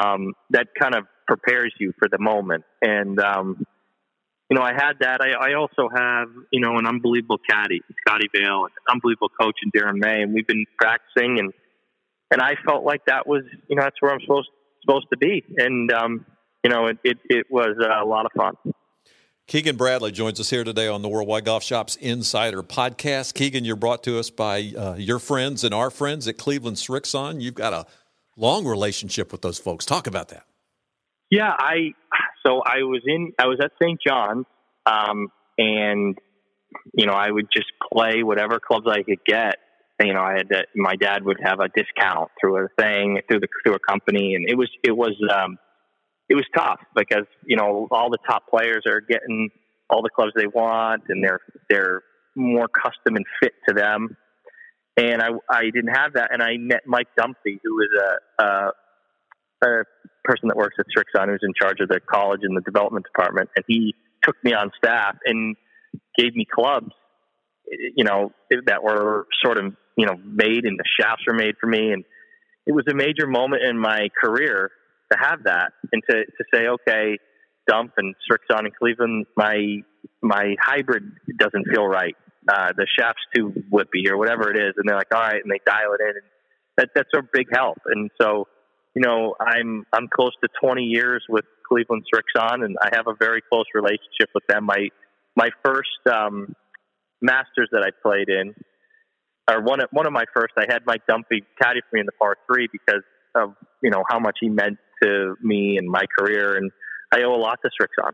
um, 0.00 0.34
that 0.50 0.68
kind 0.78 0.94
of 0.94 1.04
prepares 1.26 1.74
you 1.78 1.92
for 1.98 2.08
the 2.08 2.18
moment. 2.18 2.64
And 2.82 3.18
um, 3.20 3.66
you 4.50 4.56
know, 4.56 4.62
I 4.62 4.72
had 4.72 4.94
that. 5.00 5.20
I, 5.20 5.50
I 5.50 5.54
also 5.54 5.88
have, 5.94 6.28
you 6.50 6.60
know, 6.60 6.78
an 6.78 6.86
unbelievable 6.86 7.38
caddy, 7.50 7.82
Scotty 8.00 8.28
Vail, 8.34 8.64
an 8.64 8.70
unbelievable 8.90 9.28
coach 9.28 9.56
in 9.62 9.70
Darren 9.70 9.98
May, 9.98 10.22
and 10.22 10.32
we've 10.32 10.46
been 10.46 10.64
practicing 10.78 11.38
and 11.38 11.52
and 12.30 12.42
I 12.42 12.56
felt 12.66 12.84
like 12.84 13.06
that 13.06 13.26
was, 13.26 13.42
you 13.68 13.76
know, 13.76 13.82
that's 13.82 13.96
where 14.00 14.12
I'm 14.12 14.20
supposed 14.20 14.50
supposed 14.82 15.06
to 15.12 15.18
be. 15.18 15.44
And 15.56 15.90
um, 15.92 16.26
you 16.64 16.70
know, 16.70 16.86
it, 16.86 16.98
it, 17.04 17.18
it 17.28 17.46
was 17.50 17.76
a 17.78 18.04
lot 18.04 18.26
of 18.26 18.32
fun. 18.36 18.54
Keegan 19.46 19.76
Bradley 19.76 20.12
joins 20.12 20.38
us 20.40 20.50
here 20.50 20.62
today 20.62 20.88
on 20.88 21.00
the 21.00 21.08
Worldwide 21.08 21.46
Golf 21.46 21.62
Shops 21.62 21.96
Insider 21.96 22.62
Podcast. 22.62 23.32
Keegan, 23.32 23.64
you're 23.64 23.76
brought 23.76 24.02
to 24.02 24.18
us 24.18 24.28
by 24.28 24.72
uh, 24.76 24.94
your 24.98 25.18
friends 25.18 25.64
and 25.64 25.72
our 25.72 25.90
friends 25.90 26.28
at 26.28 26.36
Cleveland 26.36 26.76
Srixon. 26.76 27.40
You've 27.40 27.54
got 27.54 27.72
a 27.72 27.86
long 28.38 28.66
relationship 28.66 29.32
with 29.32 29.42
those 29.42 29.58
folks. 29.58 29.84
Talk 29.84 30.06
about 30.06 30.28
that. 30.28 30.44
Yeah, 31.30 31.54
I 31.58 31.92
so 32.46 32.62
I 32.64 32.82
was 32.82 33.02
in 33.06 33.32
I 33.38 33.46
was 33.46 33.58
at 33.62 33.72
St. 33.82 34.00
John's, 34.04 34.46
um, 34.86 35.28
and 35.58 36.16
you 36.94 37.06
know 37.06 37.12
I 37.12 37.30
would 37.30 37.48
just 37.52 37.70
play 37.92 38.22
whatever 38.22 38.58
clubs 38.60 38.86
I 38.88 39.02
could 39.02 39.24
get. 39.26 39.56
You 40.00 40.14
know, 40.14 40.22
I 40.22 40.34
had 40.34 40.48
to, 40.50 40.62
my 40.76 40.94
dad 40.94 41.24
would 41.24 41.38
have 41.42 41.58
a 41.58 41.68
discount 41.68 42.30
through 42.40 42.64
a 42.64 42.68
thing 42.80 43.20
through 43.28 43.40
the 43.40 43.48
through 43.64 43.74
a 43.74 43.78
company, 43.80 44.34
and 44.34 44.48
it 44.48 44.56
was 44.56 44.70
it 44.82 44.96
was 44.96 45.14
um, 45.34 45.58
it 46.28 46.34
was 46.34 46.44
tough 46.56 46.80
because 46.94 47.26
you 47.44 47.56
know 47.56 47.88
all 47.90 48.08
the 48.08 48.18
top 48.26 48.44
players 48.48 48.84
are 48.86 49.00
getting 49.00 49.50
all 49.90 50.02
the 50.02 50.10
clubs 50.10 50.32
they 50.36 50.46
want, 50.46 51.02
and 51.08 51.22
they're 51.22 51.40
they're 51.68 52.02
more 52.36 52.68
custom 52.68 53.16
and 53.16 53.24
fit 53.42 53.52
to 53.68 53.74
them. 53.74 54.16
And 54.98 55.22
I 55.22 55.28
I 55.48 55.64
didn't 55.72 55.94
have 55.94 56.14
that, 56.14 56.30
and 56.32 56.42
I 56.42 56.56
met 56.58 56.80
Mike 56.86 57.06
Dunphy, 57.18 57.60
who 57.62 57.80
is 57.80 57.88
a, 57.98 58.42
a 58.42 58.72
a 59.62 59.84
person 60.24 60.48
that 60.48 60.56
works 60.56 60.76
at 60.78 60.86
Srixon, 60.86 61.28
who's 61.28 61.40
in 61.42 61.52
charge 61.60 61.80
of 61.80 61.88
the 61.88 62.00
college 62.00 62.40
and 62.42 62.56
the 62.56 62.62
development 62.62 63.06
department, 63.06 63.48
and 63.54 63.64
he 63.68 63.94
took 64.24 64.36
me 64.42 64.54
on 64.54 64.72
staff 64.76 65.16
and 65.24 65.56
gave 66.18 66.34
me 66.34 66.46
clubs, 66.52 66.90
you 67.96 68.04
know, 68.04 68.32
that 68.66 68.82
were 68.82 69.26
sort 69.44 69.58
of 69.58 69.72
you 69.96 70.06
know 70.06 70.16
made, 70.24 70.64
and 70.64 70.78
the 70.78 70.84
shafts 71.00 71.22
were 71.28 71.34
made 71.34 71.54
for 71.60 71.68
me, 71.68 71.92
and 71.92 72.04
it 72.66 72.72
was 72.72 72.84
a 72.90 72.94
major 72.94 73.28
moment 73.28 73.62
in 73.62 73.78
my 73.78 74.08
career 74.22 74.70
to 75.12 75.18
have 75.18 75.44
that 75.44 75.72
and 75.92 76.02
to, 76.10 76.16
to 76.16 76.44
say, 76.52 76.66
okay, 76.66 77.18
dump 77.66 77.92
and 77.96 78.14
Srixon 78.30 78.60
and 78.60 78.74
Cleveland, 78.74 79.26
my 79.36 79.78
my 80.22 80.54
hybrid 80.60 81.04
doesn't 81.38 81.66
feel 81.72 81.86
right. 81.86 82.16
Uh, 82.48 82.72
the 82.76 82.86
shaft's 82.98 83.20
too 83.34 83.52
whippy 83.70 84.08
or 84.08 84.16
whatever 84.16 84.50
it 84.50 84.56
is, 84.56 84.74
and 84.76 84.88
they're 84.88 84.96
like, 84.96 85.14
all 85.14 85.20
right, 85.20 85.42
and 85.42 85.50
they 85.50 85.60
dial 85.66 85.92
it 85.92 86.00
in, 86.00 86.16
and 86.16 86.26
that 86.78 86.88
that's 86.94 87.10
a 87.14 87.20
big 87.32 87.46
help. 87.52 87.78
And 87.84 88.10
so, 88.20 88.48
you 88.94 89.02
know, 89.02 89.34
I'm 89.38 89.84
I'm 89.92 90.08
close 90.08 90.32
to 90.42 90.48
20 90.62 90.82
years 90.84 91.22
with 91.28 91.44
Cleveland 91.68 92.04
Srixon, 92.12 92.64
and 92.64 92.76
I 92.80 92.88
have 92.92 93.06
a 93.06 93.14
very 93.18 93.42
close 93.52 93.66
relationship 93.74 94.30
with 94.34 94.46
them. 94.48 94.64
My 94.64 94.88
my 95.36 95.50
first 95.62 96.00
um, 96.10 96.54
Masters 97.20 97.68
that 97.72 97.82
I 97.82 97.90
played 98.02 98.28
in, 98.28 98.54
or 99.50 99.62
one 99.62 99.80
of, 99.82 99.88
one 99.92 100.06
of 100.06 100.12
my 100.12 100.24
first, 100.34 100.54
I 100.56 100.64
had 100.68 100.82
Mike 100.86 101.02
Dunphy 101.10 101.44
caddy 101.60 101.80
for 101.80 101.96
me 101.96 102.00
in 102.00 102.06
the 102.06 102.12
par 102.12 102.36
three 102.46 102.68
because 102.72 103.02
of 103.34 103.54
you 103.82 103.90
know 103.90 104.04
how 104.08 104.18
much 104.18 104.38
he 104.40 104.48
meant 104.48 104.78
to 105.02 105.36
me 105.42 105.76
and 105.76 105.88
my 105.88 106.04
career, 106.18 106.56
and 106.56 106.70
I 107.12 107.22
owe 107.24 107.34
a 107.34 107.40
lot 107.40 107.58
to 107.62 107.70
Srixon. 107.70 108.12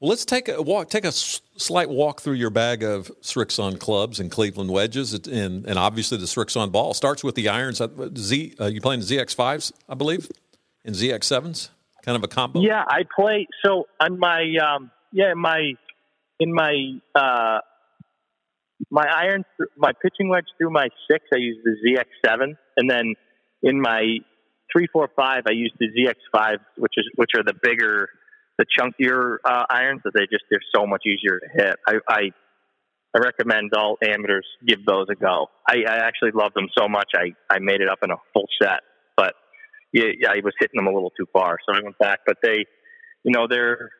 Well, 0.00 0.08
let's 0.08 0.24
take 0.24 0.48
a 0.48 0.62
walk. 0.62 0.88
Take 0.88 1.04
a 1.04 1.12
slight 1.12 1.90
walk 1.90 2.22
through 2.22 2.34
your 2.34 2.48
bag 2.48 2.82
of 2.82 3.12
Srixon 3.20 3.78
clubs 3.78 4.18
and 4.18 4.30
Cleveland 4.30 4.70
wedges, 4.70 5.12
and, 5.12 5.66
and 5.66 5.78
obviously 5.78 6.16
the 6.16 6.24
Srixon 6.24 6.72
ball 6.72 6.94
starts 6.94 7.22
with 7.22 7.34
the 7.34 7.50
irons. 7.50 7.82
Uh, 7.82 8.08
Z, 8.16 8.54
uh, 8.58 8.66
you 8.66 8.80
playing 8.80 9.00
the 9.00 9.06
ZX 9.06 9.34
fives, 9.34 9.74
I 9.90 9.94
believe, 9.94 10.30
and 10.86 10.94
ZX 10.94 11.24
sevens, 11.24 11.70
kind 12.02 12.16
of 12.16 12.24
a 12.24 12.28
combo. 12.28 12.62
Yeah, 12.62 12.82
I 12.88 13.02
play. 13.14 13.46
So 13.62 13.88
on 14.00 14.18
my 14.18 14.42
um, 14.64 14.90
yeah, 15.12 15.34
my 15.34 15.74
in 16.38 16.54
my 16.54 16.98
uh, 17.14 17.58
my 18.90 19.06
irons, 19.06 19.44
my 19.76 19.92
pitching 20.02 20.30
wedge 20.30 20.46
through 20.56 20.70
my 20.70 20.88
six, 21.10 21.26
I 21.30 21.36
use 21.36 21.58
the 21.62 21.76
ZX 21.86 22.06
seven, 22.24 22.56
and 22.78 22.88
then 22.88 23.14
in 23.62 23.78
my 23.78 24.16
three 24.72 24.86
four 24.90 25.10
five, 25.14 25.42
I 25.46 25.52
use 25.52 25.74
the 25.78 25.88
ZX 25.88 26.14
five, 26.32 26.60
which 26.78 26.94
is 26.96 27.04
which 27.16 27.32
are 27.36 27.42
the 27.42 27.54
bigger, 27.62 28.08
the 28.60 28.66
chunkier 28.78 29.36
uh, 29.44 29.64
irons 29.70 30.02
that 30.04 30.12
they 30.14 30.26
just 30.30 30.44
they're 30.50 30.60
so 30.74 30.86
much 30.86 31.02
easier 31.06 31.40
to 31.40 31.46
hit. 31.52 31.76
I, 31.88 31.94
I 32.08 32.20
I 33.16 33.18
recommend 33.18 33.72
all 33.74 33.96
amateurs 34.04 34.46
give 34.64 34.84
those 34.86 35.06
a 35.10 35.16
go. 35.16 35.46
I, 35.68 35.78
I 35.88 35.96
actually 36.06 36.30
love 36.32 36.52
them 36.54 36.68
so 36.78 36.86
much. 36.86 37.10
I 37.14 37.32
I 37.52 37.58
made 37.58 37.80
it 37.80 37.88
up 37.88 38.00
in 38.04 38.10
a 38.10 38.16
full 38.34 38.46
set, 38.62 38.80
but 39.16 39.34
yeah, 39.92 40.12
yeah, 40.20 40.30
I 40.30 40.40
was 40.44 40.52
hitting 40.60 40.76
them 40.76 40.86
a 40.86 40.92
little 40.92 41.10
too 41.18 41.26
far, 41.32 41.56
so 41.66 41.74
I 41.74 41.82
went 41.82 41.98
back. 41.98 42.20
But 42.26 42.36
they, 42.42 42.66
you 43.24 43.32
know, 43.32 43.46
they're 43.48 43.90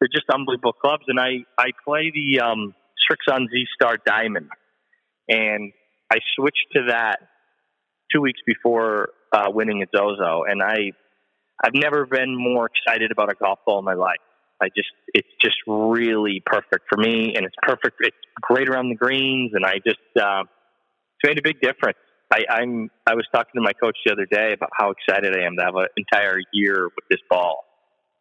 they're 0.00 0.10
just 0.12 0.28
unbelievable 0.32 0.72
clubs, 0.72 1.04
and 1.06 1.20
I 1.20 1.44
I 1.56 1.70
play 1.84 2.12
the 2.12 2.40
um, 2.40 2.74
Srixon 3.08 3.46
Z 3.48 3.64
Star 3.80 3.98
Diamond, 4.04 4.50
and 5.28 5.72
I 6.12 6.18
switched 6.34 6.66
to 6.72 6.86
that 6.88 7.20
two 8.12 8.20
weeks 8.20 8.40
before 8.44 9.10
uh, 9.32 9.46
winning 9.46 9.80
at 9.82 9.88
Zozo, 9.96 10.42
and 10.42 10.60
I 10.60 10.90
I've 11.64 11.74
never 11.74 12.06
been 12.06 12.36
more 12.36 12.68
excited 12.68 13.10
about 13.10 13.30
a 13.30 13.34
golf 13.34 13.60
ball 13.64 13.78
in 13.78 13.84
my 13.84 13.94
life. 13.94 14.20
I 14.60 14.68
just 14.68 14.88
it's 15.12 15.28
just 15.42 15.56
really 15.66 16.42
perfect 16.44 16.86
for 16.88 16.98
me, 16.98 17.34
and 17.36 17.44
it's 17.44 17.54
perfect. 17.62 17.96
It's 18.00 18.16
great 18.40 18.68
around 18.68 18.88
the 18.88 18.96
greens, 18.96 19.52
and 19.54 19.64
I 19.64 19.74
just 19.86 20.00
uh, 20.18 20.42
it's 20.42 21.28
made 21.28 21.38
a 21.38 21.42
big 21.42 21.60
difference. 21.60 21.98
I, 22.32 22.44
I'm 22.50 22.90
I 23.06 23.14
was 23.14 23.26
talking 23.32 23.52
to 23.54 23.60
my 23.60 23.72
coach 23.72 23.96
the 24.04 24.12
other 24.12 24.26
day 24.26 24.52
about 24.52 24.70
how 24.76 24.92
excited 24.92 25.36
I 25.36 25.46
am 25.46 25.56
to 25.58 25.64
have 25.64 25.74
an 25.76 25.86
entire 25.96 26.38
year 26.52 26.84
with 26.84 27.04
this 27.10 27.20
ball 27.30 27.64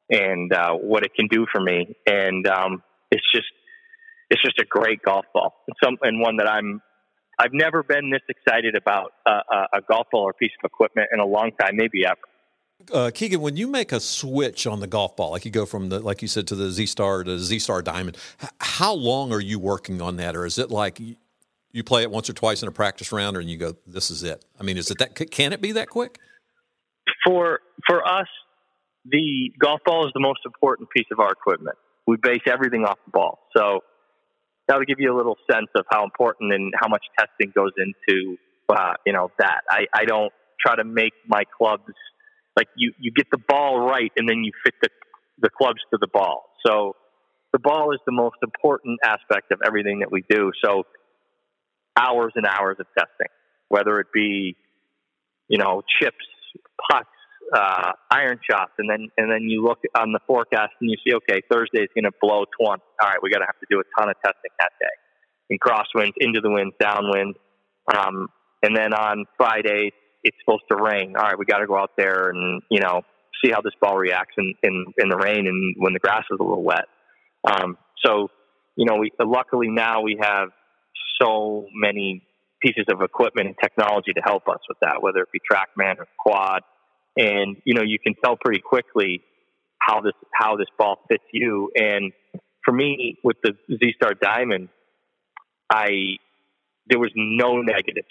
and 0.10 0.54
uh, 0.54 0.74
what 0.74 1.04
it 1.04 1.12
can 1.16 1.28
do 1.28 1.46
for 1.52 1.62
me, 1.62 1.96
and 2.06 2.48
um, 2.48 2.84
it's 3.12 3.26
just 3.34 3.48
it's 4.30 4.42
just 4.42 4.60
a 4.60 4.66
great 4.66 5.02
golf 5.04 5.26
ball, 5.34 5.54
and 5.68 5.76
some 5.84 5.98
and 6.02 6.20
one 6.20 6.38
that 6.38 6.50
I'm 6.50 6.82
I've 7.40 7.54
never 7.54 7.84
been 7.84 8.12
this 8.12 8.22
excited 8.30 8.76
about 8.76 9.12
a, 9.26 9.32
a, 9.32 9.68
a 9.78 9.82
golf 9.90 10.08
ball 10.12 10.24
or 10.24 10.34
piece 10.34 10.52
of 10.64 10.68
equipment 10.68 11.10
in 11.14 11.20
a 11.20 11.26
long 11.26 11.52
time, 11.60 11.76
maybe 11.76 12.06
ever. 12.06 12.18
Uh, 12.92 13.12
Keegan, 13.14 13.42
when 13.42 13.58
you 13.58 13.68
make 13.68 13.92
a 13.92 14.00
switch 14.00 14.68
on 14.68 14.80
the 14.80 14.88
golf 14.88 15.16
ball, 15.16 15.32
like 15.32 15.46
you 15.46 15.52
go 15.52 15.66
from 15.66 15.90
the, 15.90 16.00
like 16.00 16.22
you 16.22 16.28
said, 16.28 16.48
to 16.48 16.56
the 16.56 16.72
Z 16.72 16.86
Star 16.88 17.24
to 17.24 17.40
Z 17.40 17.60
Star 17.60 17.82
Diamond, 17.82 18.18
how 18.60 18.94
long 18.94 19.32
are 19.32 19.40
you 19.42 19.60
working 19.60 20.02
on 20.02 20.18
that, 20.18 20.36
or 20.36 20.46
is 20.46 20.60
it 20.60 20.70
like 20.70 21.00
you 21.72 21.84
play 21.84 22.04
it 22.04 22.12
once 22.12 22.30
or 22.30 22.34
twice 22.34 22.62
in 22.62 22.68
a 22.68 22.72
practice 22.72 23.12
round, 23.12 23.38
and 23.38 23.50
you 23.50 23.58
go, 23.58 23.76
"This 23.88 24.12
is 24.12 24.24
it." 24.24 24.46
I 24.60 24.64
mean, 24.64 24.78
is 24.78 24.92
it 24.92 25.00
that? 25.00 25.16
Can 25.32 25.54
it 25.54 25.62
be 25.62 25.72
that 25.74 25.90
quick? 25.90 26.20
For 27.26 27.60
for 27.88 28.08
us, 28.08 28.28
the 29.06 29.52
golf 29.60 29.82
ball 29.86 30.06
is 30.06 30.12
the 30.14 30.22
most 30.22 30.40
important 30.46 30.90
piece 30.90 31.08
of 31.12 31.20
our 31.20 31.32
equipment. 31.32 31.78
We 32.08 32.18
base 32.18 32.42
everything 32.48 32.86
off 32.86 33.00
the 33.06 33.12
ball, 33.12 33.40
so 33.56 33.82
that 34.68 34.78
would 34.78 34.88
give 34.88 35.00
you 35.00 35.14
a 35.14 35.18
little 35.18 35.38
sense 35.52 35.70
of 35.76 35.86
how 35.92 36.04
important 36.04 36.54
and 36.54 36.74
how 36.80 36.88
much 36.88 37.04
testing 37.20 37.52
goes 37.56 37.72
into 37.78 38.38
uh, 38.70 38.94
you 39.06 39.14
know 39.14 39.32
that. 39.40 39.62
I, 39.70 39.86
I 39.94 40.06
don't 40.06 40.32
try 40.60 40.76
to 40.76 40.84
make 40.84 41.14
my 41.28 41.44
clubs 41.58 41.84
like 42.56 42.68
you 42.76 42.94
you 43.00 43.12
get 43.12 43.28
the 43.32 43.38
ball 43.38 43.80
right 43.80 44.12
and 44.18 44.28
then 44.28 44.44
you 44.44 44.52
fit 44.64 44.74
the 44.82 44.90
the 45.40 45.50
clubs 45.50 45.80
to 45.92 45.98
the 46.00 46.08
ball. 46.08 46.50
So 46.66 46.96
the 47.52 47.60
ball 47.60 47.94
is 47.94 48.00
the 48.06 48.12
most 48.12 48.38
important 48.44 49.00
aspect 49.04 49.52
of 49.52 49.60
everything 49.66 50.00
that 50.00 50.12
we 50.12 50.24
do. 50.30 50.52
So 50.64 50.84
hours 51.98 52.34
and 52.36 52.46
hours 52.46 52.78
of 52.80 52.88
testing, 52.98 53.32
whether 53.70 54.00
it 54.00 54.08
be 54.14 54.56
you 55.48 55.58
know 55.58 55.82
chips, 56.00 56.26
putts, 56.90 57.10
uh, 57.54 57.92
iron 58.12 58.40
shots, 58.50 58.72
and 58.78 58.90
then 58.90 59.10
and 59.18 59.32
then 59.32 59.44
you 59.44 59.64
look 59.64 59.80
on 59.98 60.12
the 60.12 60.20
forecast 60.28 60.74
and 60.82 60.90
you 60.90 60.98
see, 61.06 61.16
okay, 61.16 61.42
Thursday 61.52 61.82
is 61.82 61.90
going 61.94 62.06
to 62.06 62.18
blow 62.22 62.46
20. 62.60 62.62
All 62.62 62.78
right, 63.02 63.20
we 63.22 63.30
got 63.30 63.40
to 63.40 63.46
have 63.46 63.60
to 63.60 63.68
do 63.70 63.80
a 63.80 63.84
ton 64.00 64.10
of 64.10 64.16
testing 64.24 64.52
that 64.60 64.72
day. 64.80 64.96
In 65.50 65.60
crosswinds, 65.60 66.14
into 66.18 66.42
the 66.42 66.50
wind, 66.50 66.74
downwind, 66.80 67.36
um, 67.96 68.30
and 68.64 68.76
then 68.76 68.94
on 68.94 69.26
Friday 69.38 69.92
it's 70.26 70.36
supposed 70.44 70.64
to 70.72 70.76
rain. 70.76 71.16
All 71.16 71.24
right, 71.24 71.38
we 71.38 71.46
got 71.46 71.60
to 71.60 71.68
go 71.68 71.78
out 71.78 71.92
there 71.96 72.30
and 72.30 72.62
you 72.70 72.82
know 72.82 73.04
see 73.44 73.52
how 73.52 73.62
this 73.62 73.74
ball 73.80 73.96
reacts 73.96 74.34
in 74.38 74.54
in, 74.64 74.86
in 74.98 75.10
the 75.10 75.18
rain 75.18 75.48
and 75.48 75.76
when 75.78 75.94
the 75.94 76.00
grass 76.00 76.24
is 76.32 76.38
a 76.40 76.44
little 76.44 76.64
wet. 76.64 76.86
Um, 77.48 77.78
so 78.04 78.30
you 78.76 78.86
know, 78.86 78.98
we 78.98 79.12
luckily 79.24 79.70
now 79.70 80.02
we 80.02 80.18
have 80.20 80.50
so 81.22 81.68
many 81.74 82.24
pieces 82.62 82.86
of 82.90 83.02
equipment 83.02 83.48
and 83.48 83.56
technology 83.62 84.12
to 84.14 84.22
help 84.22 84.48
us 84.50 84.60
with 84.68 84.78
that, 84.82 85.02
whether 85.02 85.20
it 85.20 85.30
be 85.32 85.40
TrackMan 85.40 86.00
or 86.00 86.08
Quad, 86.20 86.62
and 87.16 87.58
you 87.64 87.76
know 87.76 87.84
you 87.84 88.00
can 88.00 88.16
tell 88.24 88.36
pretty 88.36 88.62
quickly 88.62 89.22
how 89.80 90.02
this 90.02 90.14
how 90.34 90.58
this 90.58 90.68
ball 90.78 91.00
fits 91.08 91.24
you. 91.32 91.72
And 91.76 92.12
for 92.66 92.74
me, 92.74 93.18
with 93.24 93.38
the 93.44 93.54
Z 93.70 93.94
Star 93.96 94.14
Diamond, 94.14 94.70
I 95.70 96.18
there 96.88 97.00
was 97.00 97.12
no 97.16 97.62
negatives 97.62 98.08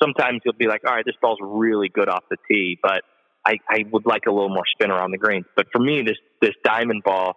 sometimes 0.00 0.40
you'll 0.44 0.54
be 0.54 0.66
like, 0.66 0.82
all 0.86 0.94
right, 0.94 1.04
this 1.04 1.16
ball's 1.20 1.38
really 1.42 1.88
good 1.88 2.08
off 2.08 2.24
the 2.30 2.36
tee, 2.48 2.78
but 2.82 3.02
I, 3.46 3.58
I 3.68 3.84
would 3.90 4.06
like 4.06 4.22
a 4.26 4.30
little 4.30 4.48
more 4.48 4.64
spin 4.72 4.90
around 4.90 5.12
the 5.12 5.18
green. 5.18 5.44
But 5.56 5.66
for 5.72 5.78
me, 5.78 6.02
this 6.02 6.16
this 6.40 6.54
diamond 6.64 7.02
ball 7.04 7.34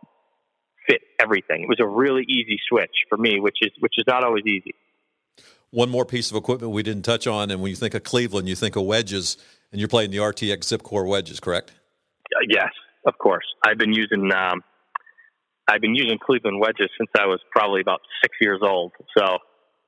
fit 0.88 1.02
everything. 1.20 1.64
It 1.64 1.70
was 1.70 1.80
a 1.80 1.88
really 1.88 2.24
easy 2.24 2.60
switch 2.68 3.06
for 3.10 3.18
me, 3.18 3.40
which 3.40 3.58
is 3.62 3.72
which 3.80 3.94
is 3.98 4.06
not 4.08 4.24
always 4.24 4.46
easy. 4.46 4.74
One 5.70 5.90
more 5.90 6.06
piece 6.06 6.30
of 6.30 6.38
equipment 6.38 6.74
we 6.74 6.84
didn't 6.84 7.04
touch 7.04 7.28
on, 7.28 7.50
and 7.50 7.62
when 7.62 7.70
you 7.70 7.78
think 7.78 7.94
of 7.94 8.04
Cleveland, 8.04 8.50
you 8.50 8.56
think 8.56 8.76
of 8.76 8.84
wedges, 8.84 9.38
and 9.72 9.80
you're 9.80 9.88
playing 9.88 10.12
the 10.12 10.18
RTX 10.18 10.66
Zip 10.66 10.84
Core 10.84 11.06
wedges, 11.06 11.40
correct? 11.40 11.72
Uh, 12.36 12.40
yes, 12.50 12.70
of 13.06 13.18
course. 13.18 13.46
I've 13.66 13.78
been 13.78 13.94
using 13.94 14.32
um, 14.34 14.62
I've 15.68 15.82
been 15.82 15.96
using 15.96 16.18
Cleveland 16.18 16.60
wedges 16.60 16.90
since 16.98 17.10
I 17.18 17.28
was 17.28 17.40
probably 17.52 17.80
about 17.80 18.02
six 18.22 18.36
years 18.42 18.60
old. 18.62 18.92
So 19.18 19.38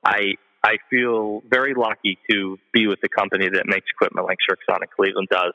I 0.04 0.34
I 0.64 0.78
feel 0.88 1.42
very 1.48 1.74
lucky 1.74 2.18
to 2.30 2.56
be 2.72 2.86
with 2.86 2.98
the 3.02 3.08
company 3.10 3.48
that 3.52 3.64
makes 3.66 3.86
equipment 3.94 4.26
like 4.26 4.38
Srixon 4.48 4.80
Cleveland 4.96 5.28
does, 5.30 5.52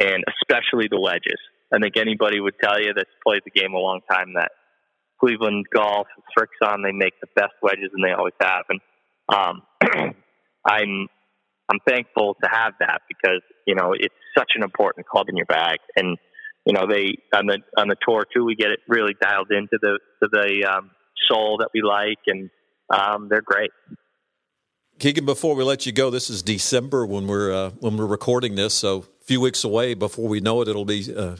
and 0.00 0.24
especially 0.40 0.88
the 0.90 0.98
wedges. 0.98 1.38
I 1.72 1.78
think 1.78 1.98
anybody 1.98 2.40
would 2.40 2.54
tell 2.62 2.80
you 2.80 2.94
that's 2.94 3.10
played 3.22 3.42
the 3.44 3.50
game 3.50 3.74
a 3.74 3.78
long 3.78 4.00
time 4.10 4.32
that 4.34 4.52
Cleveland 5.20 5.66
Golf, 5.74 6.06
Srixon, 6.32 6.82
they 6.84 6.92
make 6.92 7.12
the 7.20 7.28
best 7.36 7.52
wedges, 7.60 7.90
and 7.92 8.02
they 8.02 8.12
always 8.12 8.32
have. 8.40 8.64
And 8.70 8.80
um, 9.28 9.62
I'm 10.66 11.08
I'm 11.68 11.80
thankful 11.86 12.36
to 12.42 12.48
have 12.50 12.74
that 12.80 13.02
because 13.08 13.42
you 13.66 13.74
know 13.74 13.92
it's 13.92 14.14
such 14.36 14.52
an 14.56 14.62
important 14.62 15.06
club 15.06 15.26
in 15.28 15.36
your 15.36 15.46
bag, 15.46 15.78
and 15.96 16.16
you 16.64 16.72
know 16.72 16.86
they 16.88 17.18
on 17.34 17.44
the 17.46 17.58
on 17.76 17.88
the 17.88 17.96
tour 18.08 18.24
too. 18.34 18.46
We 18.46 18.54
get 18.54 18.70
it 18.70 18.80
really 18.88 19.14
dialed 19.20 19.50
into 19.50 19.78
the 19.82 19.98
to 20.22 20.28
the 20.32 20.64
um, 20.64 20.92
sole 21.28 21.58
that 21.58 21.68
we 21.74 21.82
like, 21.82 22.24
and 22.26 22.48
um, 22.88 23.28
they're 23.28 23.42
great. 23.44 23.70
Keegan, 24.98 25.26
before 25.26 25.54
we 25.54 25.62
let 25.62 25.84
you 25.84 25.92
go, 25.92 26.08
this 26.08 26.30
is 26.30 26.42
December 26.42 27.04
when 27.04 27.26
we're 27.26 27.52
uh, 27.52 27.70
when 27.80 27.98
we're 27.98 28.06
recording 28.06 28.54
this, 28.54 28.72
so 28.72 29.04
a 29.20 29.24
few 29.24 29.42
weeks 29.42 29.62
away. 29.62 29.92
Before 29.92 30.26
we 30.26 30.40
know 30.40 30.62
it, 30.62 30.68
it'll 30.68 30.86
be 30.86 31.14
uh, 31.14 31.36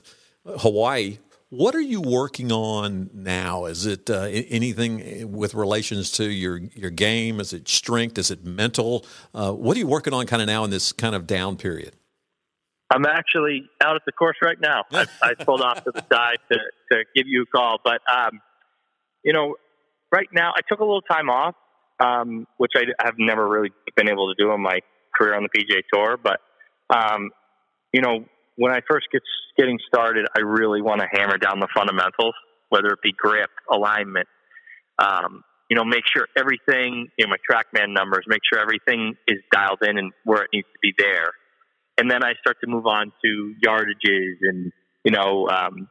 Hawaii. 0.59 1.19
What 1.49 1.75
are 1.75 1.81
you 1.81 2.03
working 2.03 2.53
on 2.53 3.09
now? 3.15 3.65
Is 3.65 3.87
it 3.87 4.11
uh, 4.11 4.25
anything 4.25 5.33
with 5.33 5.55
relations 5.55 6.11
to 6.13 6.31
your 6.31 6.59
your 6.59 6.91
game? 6.91 7.41
Is 7.41 7.55
it 7.55 7.67
strength? 7.67 8.19
Is 8.19 8.31
it 8.31 8.45
mental? 8.45 9.07
Uh, 9.33 9.53
what 9.53 9.75
are 9.75 9.81
you 9.81 9.87
working 9.87 10.13
on 10.13 10.27
kind 10.27 10.43
of 10.43 10.49
now 10.49 10.65
in 10.65 10.71
this 10.71 10.93
kind 10.93 11.15
of 11.15 11.27
down 11.27 11.57
period? 11.57 11.97
I'm 12.93 13.07
actually 13.07 13.71
out 13.83 13.97
at 13.97 14.03
the 14.05 14.13
course 14.13 14.37
right 14.43 14.61
now. 14.61 14.85
I, 14.93 15.07
I 15.23 15.33
pulled 15.33 15.63
off 15.63 15.83
to 15.85 15.93
the 15.93 16.05
side 16.13 16.39
to, 16.53 16.59
to 16.93 17.05
give 17.15 17.27
you 17.27 17.45
a 17.45 17.47
call, 17.47 17.79
but 17.83 18.03
um, 18.15 18.39
you 19.25 19.33
know, 19.33 19.57
right 20.13 20.29
now 20.31 20.53
I 20.55 20.61
took 20.69 20.81
a 20.81 20.85
little 20.85 21.01
time 21.01 21.31
off 21.31 21.55
um, 22.01 22.47
which 22.57 22.73
I 22.77 22.83
have 23.05 23.15
never 23.19 23.47
really 23.49 23.71
been 23.97 24.09
able 24.09 24.35
to 24.35 24.43
do 24.43 24.53
in 24.53 24.61
my 24.61 24.81
career 25.17 25.35
on 25.35 25.43
the 25.43 25.49
PGA 25.49 25.83
Tour. 25.93 26.17
But 26.23 26.41
um, 26.95 27.31
you 27.93 28.01
know, 28.01 28.25
when 28.57 28.73
I 28.73 28.81
first 28.89 29.07
get 29.13 29.23
getting 29.57 29.79
started, 29.87 30.27
I 30.37 30.41
really 30.41 30.83
want 30.83 31.01
to 31.01 31.09
hammer 31.11 31.39
down 31.39 31.61
the 31.61 31.69
fundamentals, 31.75 32.35
whether 32.69 32.89
it 32.89 33.03
be 33.03 33.13
grip, 33.17 33.51
alignment. 33.71 34.29
Um, 34.99 35.43
you 35.71 35.77
know, 35.77 35.85
make 35.85 36.05
sure 36.15 36.29
everything, 36.37 37.09
you 37.19 37.27
know, 37.27 37.31
my 37.31 37.39
TrackMan 37.51 37.93
numbers, 37.93 38.25
make 38.29 38.41
sure 38.51 38.61
everything 38.61 39.17
is 39.27 39.39
dialed 39.51 39.83
in 39.83 39.99
and 39.99 40.13
where 40.25 40.43
it 40.43 40.51
needs 40.53 40.69
to 40.73 40.79
be 40.81 40.93
there. 40.97 41.33
And 41.99 42.11
then 42.11 42.23
I 42.23 42.35
start 42.41 42.59
to 42.63 42.71
move 42.71 42.87
on 42.87 43.13
to 43.25 43.55
yardages 43.65 44.37
and, 44.43 44.71
you 45.05 45.11
know, 45.11 45.49
um, 45.49 45.89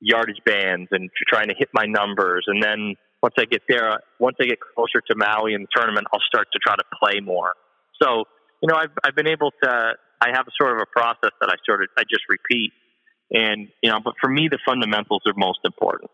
yardage 0.00 0.40
bands 0.44 0.88
and 0.92 1.10
trying 1.28 1.48
to 1.48 1.54
hit 1.56 1.68
my 1.72 1.86
numbers. 1.86 2.44
And 2.46 2.62
then 2.62 2.94
once 3.22 3.34
I 3.38 3.44
get 3.44 3.62
there, 3.68 4.00
once 4.18 4.36
I 4.40 4.46
get 4.46 4.58
closer 4.74 5.00
to 5.08 5.14
Maui 5.16 5.54
and 5.54 5.64
the 5.64 5.68
tournament, 5.74 6.08
I'll 6.12 6.20
start 6.26 6.48
to 6.52 6.58
try 6.58 6.74
to 6.74 6.84
play 7.00 7.20
more. 7.20 7.52
So, 8.02 8.24
you 8.60 8.68
know, 8.68 8.74
I've, 8.74 8.90
I've 9.04 9.14
been 9.14 9.28
able 9.28 9.52
to, 9.62 9.92
I 10.20 10.28
have 10.32 10.46
a 10.46 10.50
sort 10.60 10.76
of 10.76 10.82
a 10.82 10.86
process 10.86 11.30
that 11.40 11.48
I 11.48 11.54
sort 11.64 11.82
of, 11.82 11.88
I 11.96 12.02
just 12.02 12.24
repeat. 12.28 12.72
And, 13.30 13.68
you 13.82 13.90
know, 13.90 14.00
but 14.04 14.14
for 14.20 14.28
me, 14.28 14.48
the 14.50 14.58
fundamentals 14.66 15.22
are 15.26 15.34
most 15.36 15.60
important. 15.64 16.10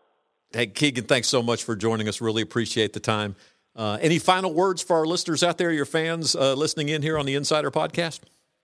Hey, 0.51 0.67
Keegan, 0.67 1.05
thanks 1.05 1.27
so 1.27 1.41
much 1.43 1.63
for 1.63 1.75
joining 1.75 2.07
us. 2.07 2.21
Really 2.21 2.41
appreciate 2.41 2.93
the 2.93 2.99
time. 2.99 3.35
Uh, 3.75 3.97
any 4.01 4.19
final 4.19 4.53
words 4.53 4.81
for 4.81 4.97
our 4.97 5.05
listeners 5.05 5.43
out 5.43 5.57
there, 5.57 5.71
your 5.71 5.85
fans 5.85 6.35
uh, 6.35 6.53
listening 6.53 6.89
in 6.89 7.01
here 7.01 7.17
on 7.17 7.25
the 7.25 7.35
Insider 7.35 7.71
Podcast? 7.71 8.21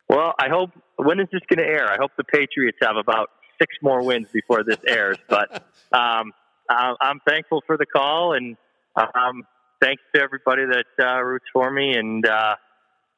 Well, 0.08 0.34
I 0.40 0.50
hope, 0.50 0.72
when 0.98 1.20
is 1.20 1.28
this 1.32 1.42
going 1.50 1.66
to 1.66 1.72
air? 1.72 1.92
I 1.92 1.98
hope 2.00 2.12
the 2.18 2.24
Patriots 2.24 2.78
have 2.82 2.96
about 2.96 3.30
six 3.60 3.76
more 3.82 4.04
wins 4.04 4.28
before 4.32 4.64
this 4.64 4.78
airs. 4.88 5.18
But, 5.30 5.64
um, 5.92 6.32
uh, 6.70 6.94
I'm 7.00 7.20
thankful 7.28 7.64
for 7.66 7.78
the 7.78 7.86
call, 7.86 8.34
and 8.34 8.58
um, 8.96 9.44
thanks 9.82 10.02
to 10.14 10.22
everybody 10.22 10.64
that 10.66 10.86
uh, 11.00 11.22
roots 11.22 11.46
for 11.54 11.70
me, 11.70 11.96
and 11.96 12.26
uh, 12.28 12.56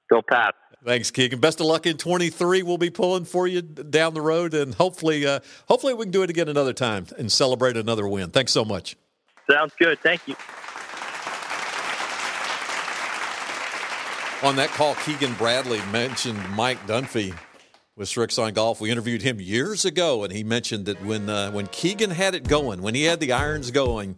go 0.10 0.22
Pat. 0.22 0.56
Thanks, 0.86 1.12
Keegan. 1.12 1.40
Best 1.40 1.60
of 1.60 1.66
luck 1.66 1.86
in 1.86 1.98
23. 1.98 2.64
We'll 2.64 2.78
be 2.78 2.90
pulling 2.90 3.26
for 3.26 3.48
you 3.48 3.62
down 3.62 4.14
the 4.14 4.22
road, 4.22 4.54
and 4.54 4.76
hopefully, 4.76 5.26
uh, 5.26 5.40
hopefully 5.68 5.94
we 5.94 6.06
can 6.06 6.12
do 6.12 6.24
it 6.24 6.30
again 6.30 6.48
another 6.48 6.74
time 6.74 7.08
and 7.18 7.32
celebrate 7.32 7.78
another 7.78 8.08
win. 8.08 8.30
Thanks 8.30 8.52
so 8.52 8.64
much. 8.64 8.96
Sounds 9.50 9.74
good. 9.80 10.00
Thank 10.00 10.28
you. 10.28 10.36
On 14.44 14.56
that 14.58 14.70
call, 14.70 14.94
Keegan 14.96 15.34
Bradley 15.34 15.82
mentioned 15.92 16.38
Mike 16.52 16.86
Dunphy 16.86 17.36
with 17.98 18.08
Srixon 18.08 18.54
Golf. 18.54 18.80
We 18.80 18.92
interviewed 18.92 19.24
him 19.24 19.42
years 19.42 19.84
ago, 19.84 20.24
and 20.24 20.32
he 20.32 20.44
mentioned 20.44 20.86
that 20.86 21.04
when 21.04 21.30
uh, 21.30 21.52
when 21.52 21.68
Keegan 21.68 22.12
had 22.12 22.36
it 22.36 22.48
going, 22.48 22.82
when 22.82 22.96
he 22.96 23.04
had 23.04 23.20
the 23.20 23.34
irons 23.34 23.72
going, 23.72 24.16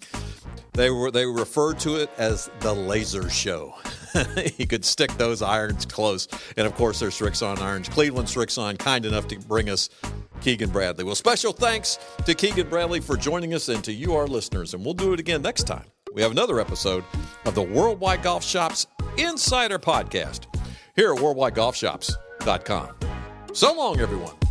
they 0.73 0.91
were 0.91 1.09
they 1.09 1.25
referred 1.25 1.79
to 1.79 1.95
it 1.95 2.11
as 2.17 2.51
the 2.59 2.73
laser 2.73 3.29
show. 3.29 3.73
he 4.57 4.65
could 4.65 4.83
stick 4.83 5.11
those 5.13 5.41
irons 5.41 5.85
close, 5.85 6.27
and 6.57 6.67
of 6.67 6.75
course, 6.75 6.99
there's 6.99 7.17
Srixon 7.17 7.59
irons. 7.59 7.89
Cleveland 7.89 8.27
Srixon, 8.27 8.77
kind 8.77 9.05
enough 9.05 9.27
to 9.29 9.39
bring 9.39 9.69
us 9.69 9.89
Keegan 10.41 10.69
Bradley. 10.69 11.03
Well, 11.03 11.15
special 11.15 11.53
thanks 11.53 11.97
to 12.25 12.33
Keegan 12.33 12.69
Bradley 12.69 12.99
for 12.99 13.17
joining 13.17 13.53
us, 13.53 13.69
and 13.69 13.83
to 13.85 13.93
you, 13.93 14.15
our 14.15 14.27
listeners. 14.27 14.73
And 14.73 14.83
we'll 14.83 14.93
do 14.93 15.13
it 15.13 15.19
again 15.19 15.41
next 15.41 15.63
time. 15.63 15.85
We 16.13 16.21
have 16.21 16.31
another 16.31 16.59
episode 16.59 17.03
of 17.45 17.55
the 17.55 17.61
Worldwide 17.61 18.23
Golf 18.23 18.43
Shops 18.43 18.87
Insider 19.17 19.79
Podcast 19.79 20.45
here 20.95 21.13
at 21.13 21.19
worldwidegolfshops.com. 21.19 23.18
So 23.53 23.73
long, 23.73 23.99
everyone. 23.99 24.48